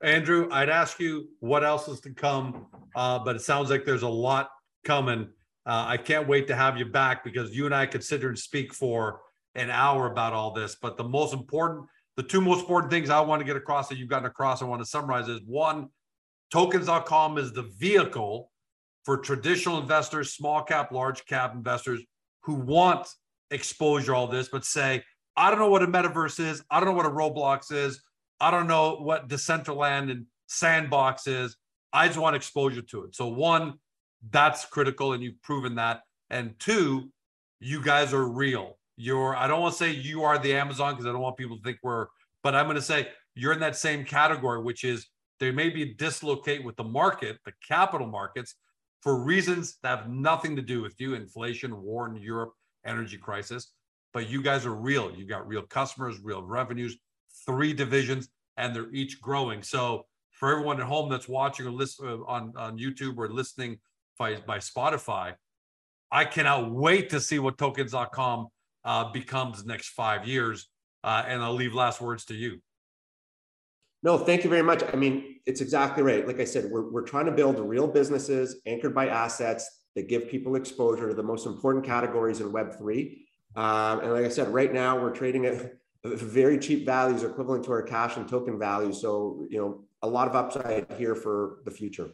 Andrew, 0.00 0.48
I'd 0.52 0.68
ask 0.68 1.00
you 1.00 1.30
what 1.40 1.64
else 1.64 1.88
is 1.88 1.98
to 2.02 2.10
come, 2.10 2.66
uh, 2.94 3.18
but 3.18 3.34
it 3.34 3.40
sounds 3.40 3.70
like 3.70 3.84
there's 3.84 4.04
a 4.04 4.08
lot 4.08 4.50
coming. 4.84 5.30
Uh, 5.66 5.84
I 5.88 5.96
can't 5.96 6.28
wait 6.28 6.46
to 6.46 6.54
have 6.54 6.78
you 6.78 6.84
back 6.84 7.24
because 7.24 7.52
you 7.52 7.66
and 7.66 7.74
I 7.74 7.86
could 7.86 8.04
sit 8.04 8.22
and 8.22 8.38
speak 8.38 8.72
for 8.72 9.20
an 9.56 9.68
hour 9.68 10.12
about 10.12 10.34
all 10.34 10.52
this. 10.52 10.76
But 10.80 10.96
the 10.96 11.08
most 11.08 11.34
important, 11.34 11.86
the 12.16 12.22
two 12.22 12.40
most 12.40 12.60
important 12.60 12.92
things 12.92 13.10
I 13.10 13.18
want 13.18 13.40
to 13.40 13.44
get 13.44 13.56
across 13.56 13.88
that 13.88 13.98
you've 13.98 14.08
gotten 14.08 14.26
across, 14.26 14.62
I 14.62 14.64
want 14.66 14.80
to 14.80 14.86
summarize 14.86 15.26
is 15.26 15.40
one, 15.44 15.88
tokens.com 16.52 17.36
is 17.36 17.52
the 17.52 17.64
vehicle 17.64 18.52
for 19.04 19.18
traditional 19.18 19.80
investors, 19.80 20.34
small 20.34 20.62
cap, 20.62 20.92
large 20.92 21.24
cap 21.26 21.54
investors 21.54 22.02
who 22.42 22.54
want 22.54 23.06
exposure, 23.50 24.14
all 24.14 24.26
this, 24.26 24.48
but 24.48 24.64
say, 24.64 25.02
I 25.36 25.50
don't 25.50 25.58
know 25.58 25.70
what 25.70 25.82
a 25.82 25.86
metaverse 25.86 26.40
is. 26.40 26.62
I 26.70 26.80
don't 26.80 26.88
know 26.88 26.94
what 26.94 27.06
a 27.06 27.10
Roblox 27.10 27.72
is. 27.72 28.02
I 28.40 28.50
don't 28.50 28.66
know 28.66 28.96
what 28.96 29.28
Decentraland 29.28 30.10
and 30.10 30.26
Sandbox 30.46 31.26
is. 31.26 31.56
I 31.92 32.06
just 32.06 32.18
want 32.18 32.36
exposure 32.36 32.82
to 32.82 33.04
it. 33.04 33.14
So 33.14 33.28
one, 33.28 33.74
that's 34.30 34.64
critical, 34.64 35.12
and 35.12 35.22
you've 35.22 35.40
proven 35.42 35.76
that. 35.76 36.02
And 36.30 36.58
two, 36.58 37.10
you 37.60 37.82
guys 37.82 38.12
are 38.12 38.26
real. 38.26 38.78
You're. 38.96 39.36
I 39.36 39.46
don't 39.46 39.60
want 39.60 39.74
to 39.74 39.78
say 39.78 39.90
you 39.90 40.24
are 40.24 40.38
the 40.38 40.54
Amazon 40.54 40.92
because 40.92 41.06
I 41.06 41.12
don't 41.12 41.20
want 41.20 41.36
people 41.36 41.56
to 41.56 41.62
think 41.62 41.78
we're. 41.82 42.06
But 42.42 42.54
I'm 42.54 42.66
going 42.66 42.76
to 42.76 42.82
say 42.82 43.08
you're 43.34 43.52
in 43.52 43.60
that 43.60 43.76
same 43.76 44.04
category, 44.04 44.62
which 44.62 44.84
is 44.84 45.06
there 45.40 45.52
may 45.52 45.70
be 45.70 45.94
dislocate 45.94 46.64
with 46.64 46.76
the 46.76 46.84
market, 46.84 47.38
the 47.44 47.52
capital 47.66 48.06
markets, 48.06 48.56
for 49.02 49.22
reasons 49.22 49.78
that 49.82 49.98
have 49.98 50.08
nothing 50.08 50.56
to 50.56 50.62
do 50.62 50.82
with 50.82 51.00
you, 51.00 51.14
inflation, 51.14 51.82
war 51.82 52.08
in 52.08 52.16
Europe, 52.16 52.52
energy 52.84 53.16
crisis. 53.16 53.72
But 54.12 54.28
you 54.28 54.42
guys 54.42 54.66
are 54.66 54.74
real. 54.74 55.12
You 55.14 55.26
got 55.26 55.46
real 55.46 55.62
customers, 55.62 56.18
real 56.22 56.42
revenues, 56.42 56.96
three 57.46 57.72
divisions, 57.72 58.28
and 58.56 58.74
they're 58.74 58.90
each 58.92 59.20
growing. 59.20 59.62
So 59.62 60.06
for 60.32 60.50
everyone 60.50 60.80
at 60.80 60.86
home 60.86 61.10
that's 61.10 61.28
watching 61.28 61.66
or 61.66 61.70
listening 61.70 62.24
on, 62.26 62.52
on 62.56 62.78
YouTube 62.78 63.18
or 63.18 63.28
listening 63.28 63.78
by, 64.18 64.36
by 64.36 64.58
Spotify, 64.58 65.34
I 66.10 66.24
cannot 66.24 66.70
wait 66.70 67.10
to 67.10 67.20
see 67.20 67.38
what 67.38 67.58
tokens.com 67.58 68.48
uh, 68.84 69.12
becomes 69.12 69.64
next 69.64 69.90
five 69.90 70.26
years. 70.26 70.68
Uh, 71.04 71.22
and 71.26 71.42
I'll 71.42 71.54
leave 71.54 71.74
last 71.74 72.00
words 72.00 72.24
to 72.26 72.34
you. 72.34 72.60
No, 74.02 74.16
thank 74.16 74.44
you 74.44 74.50
very 74.50 74.62
much. 74.62 74.82
I 74.92 74.96
mean, 74.96 75.37
it's 75.48 75.62
exactly 75.62 76.02
right. 76.02 76.26
Like 76.26 76.40
I 76.40 76.44
said, 76.44 76.70
we're, 76.70 76.90
we're 76.90 77.06
trying 77.06 77.24
to 77.24 77.32
build 77.32 77.58
real 77.58 77.88
businesses 77.88 78.60
anchored 78.66 78.94
by 78.94 79.08
assets 79.08 79.66
that 79.96 80.06
give 80.06 80.28
people 80.28 80.56
exposure 80.56 81.08
to 81.08 81.14
the 81.14 81.22
most 81.22 81.46
important 81.46 81.86
categories 81.86 82.40
in 82.40 82.52
Web3. 82.52 83.16
Um, 83.56 84.00
and 84.00 84.12
like 84.12 84.26
I 84.26 84.28
said, 84.28 84.48
right 84.48 84.72
now 84.72 85.00
we're 85.00 85.10
trading 85.10 85.46
at 85.46 85.72
very 86.04 86.58
cheap 86.58 86.84
values 86.84 87.22
equivalent 87.22 87.64
to 87.64 87.72
our 87.72 87.82
cash 87.82 88.18
and 88.18 88.28
token 88.28 88.58
value. 88.58 88.92
So, 88.92 89.46
you 89.48 89.58
know, 89.58 89.84
a 90.02 90.06
lot 90.06 90.28
of 90.28 90.36
upside 90.36 90.86
here 90.98 91.14
for 91.14 91.60
the 91.64 91.70
future. 91.70 92.10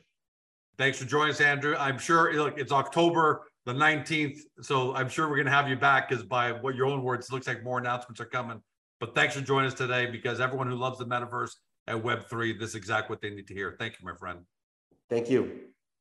Thanks 0.79 0.99
for 0.99 1.05
joining 1.05 1.31
us, 1.31 1.41
Andrew. 1.41 1.75
I'm 1.77 1.99
sure 1.99 2.33
look, 2.35 2.57
it's 2.57 2.73
October 2.73 3.49
the 3.67 3.73
19th. 3.73 4.39
So 4.63 4.95
I'm 4.95 5.09
sure 5.09 5.29
we're 5.29 5.37
going 5.37 5.47
to 5.47 5.53
have 5.53 5.69
you 5.69 5.77
back 5.77 6.09
because 6.09 6.25
by 6.25 6.53
what 6.53 6.77
your 6.77 6.87
own 6.87 7.03
words, 7.03 7.33
looks 7.33 7.49
like 7.49 7.65
more 7.65 7.79
announcements 7.79 8.21
are 8.21 8.27
coming. 8.27 8.63
But 9.01 9.15
thanks 9.17 9.35
for 9.35 9.41
joining 9.41 9.67
us 9.67 9.75
today 9.75 10.07
because 10.07 10.41
everyone 10.41 10.69
who 10.69 10.77
loves 10.77 10.99
the 10.99 11.07
metaverse 11.07 11.51
at 11.87 11.97
Web3, 11.97 12.59
this 12.59 12.71
is 12.71 12.75
exactly 12.75 13.13
what 13.13 13.21
they 13.21 13.31
need 13.31 13.47
to 13.49 13.55
hear. 13.55 13.77
Thank 13.79 13.95
you, 14.01 14.07
my 14.07 14.17
friend. 14.17 14.41
Thank 15.11 15.31
you. 15.31 15.61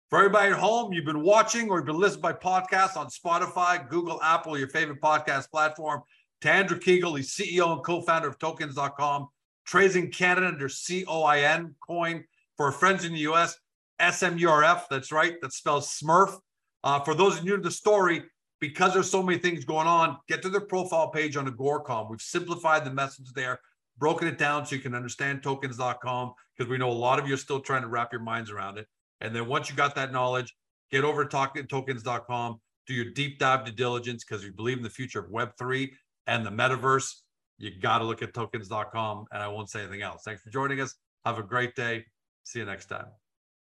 For 0.10 0.19
everybody 0.19 0.52
at 0.52 0.60
home, 0.60 0.93
you've 0.93 1.06
been 1.06 1.24
watching 1.24 1.69
or 1.69 1.78
you've 1.78 1.88
been 1.88 2.00
listening 2.00 2.22
by 2.22 2.34
podcast 2.34 2.98
on 2.98 3.08
Spotify, 3.08 3.89
Google, 3.89 4.22
Apple, 4.22 4.58
your 4.58 4.67
favorite 4.67 5.02
podcast 5.02 5.50
platform. 5.50 6.02
To 6.41 6.52
Andrew 6.52 6.78
Kiguel, 6.78 7.17
he's 7.17 7.34
CEO 7.36 7.74
and 7.74 7.84
co-founder 7.84 8.28
of 8.28 8.38
tokens.com, 8.38 9.28
trades 9.65 9.96
in 9.96 10.12
Canada 10.12 10.48
under 10.48 10.67
COIN 10.67 11.74
coin. 11.86 12.24
For 12.58 12.72
friends 12.72 13.06
in 13.06 13.13
the 13.13 13.19
US, 13.19 13.58
SMURF, 14.00 14.88
that's 14.89 15.12
right, 15.12 15.39
that 15.41 15.54
spells 15.54 16.00
Smurf. 16.00 16.38
Uh, 16.84 17.00
for 17.00 17.15
those 17.15 17.43
new 17.43 17.56
to 17.56 17.63
the 17.63 17.72
story, 17.72 18.24
because 18.60 18.93
there's 18.93 19.10
so 19.10 19.24
many 19.24 19.39
things 19.39 19.65
going 19.65 19.88
on, 19.88 20.17
get 20.28 20.41
to 20.41 20.50
their 20.50 20.62
profile 20.62 21.10
page 21.10 21.36
on 21.38 21.48
Agoracom. 21.48 22.10
We've 22.10 22.22
simplified 22.22 22.86
the 22.86 22.91
message 22.91 23.34
there, 23.34 23.60
broken 23.97 24.27
it 24.27 24.38
down 24.38 24.65
so 24.65 24.75
you 24.75 24.82
can 24.82 24.95
understand 24.95 25.43
tokens.com 25.43 26.34
because 26.58 26.69
we 26.69 26.77
know 26.77 26.89
a 26.89 26.91
lot 26.91 27.19
of 27.19 27.27
you 27.27 27.34
are 27.34 27.38
still 27.38 27.60
trying 27.60 27.82
to 27.82 27.88
wrap 27.88 28.12
your 28.12 28.21
minds 28.21 28.51
around 28.51 28.77
it. 28.77 28.88
And 29.21 29.36
then 29.36 29.47
once 29.47 29.69
you 29.69 29.75
got 29.75 29.95
that 29.95 30.12
knowledge, 30.12 30.53
get 30.91 31.03
over 31.03 31.25
to 31.25 31.65
tokens.com, 31.69 32.60
do 32.88 32.93
your 32.93 33.12
deep 33.12 33.39
dive 33.39 33.65
due 33.65 33.71
diligence 33.71 34.23
because 34.23 34.43
you 34.43 34.51
believe 34.51 34.77
in 34.77 34.84
the 34.84 34.89
future 34.89 35.19
of 35.19 35.29
Web3 35.32 35.89
and 36.27 36.45
the 36.45 36.51
metaverse. 36.51 37.13
You 37.58 37.71
got 37.79 37.99
to 37.99 38.06
look 38.06 38.21
at 38.21 38.34
tokens.com. 38.34 39.25
And 39.32 39.41
I 39.41 39.47
won't 39.47 39.69
say 39.69 39.82
anything 39.82 40.01
else. 40.01 40.23
Thanks 40.25 40.41
for 40.41 40.49
joining 40.49 40.82
us. 40.82 40.95
Have 41.25 41.39
a 41.39 41.43
great 41.43 41.75
day. 41.75 42.06
See 42.43 42.60
you 42.60 42.65
next 42.65 42.88
time. 42.88 43.06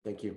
Thank 0.05 0.25
you. 0.25 0.37